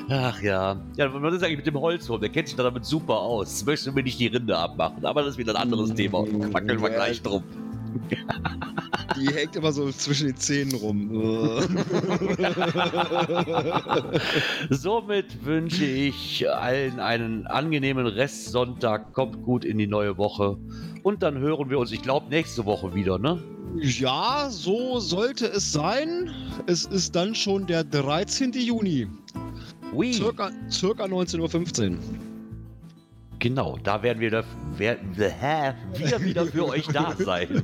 [0.09, 0.77] Ach ja.
[0.97, 2.21] Ja, was ist eigentlich mit dem Holzwurm?
[2.21, 3.65] Der kennt sich da damit super aus.
[3.65, 6.25] Möchte mir nicht die Rinde abmachen, aber das ist wieder ein anderes Thema.
[6.25, 7.43] Quackeln wir gleich drum.
[9.17, 11.11] Die hängt immer so zwischen den Zähnen rum.
[14.71, 19.13] Somit wünsche ich allen einen angenehmen Restsonntag.
[19.13, 20.59] Kommt gut in die neue Woche.
[21.03, 23.43] Und dann hören wir uns, ich glaube, nächste Woche wieder, ne?
[23.81, 26.31] ja, so sollte es sein.
[26.67, 28.53] Es ist dann schon der 13.
[28.53, 29.07] Juni.
[29.93, 31.99] Ui, Circa, circa 19.15 Uhr.
[33.39, 34.45] Genau, da werden wir, da,
[34.77, 37.63] wer, hä, wir wieder für euch da sein.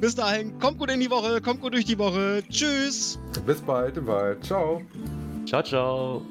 [0.00, 2.42] Bis dahin, kommt gut in die Woche, kommt gut durch die Woche.
[2.48, 3.18] Tschüss.
[3.46, 4.44] Bis bald im Wald.
[4.44, 4.82] Ciao.
[5.46, 6.22] Ciao, ciao.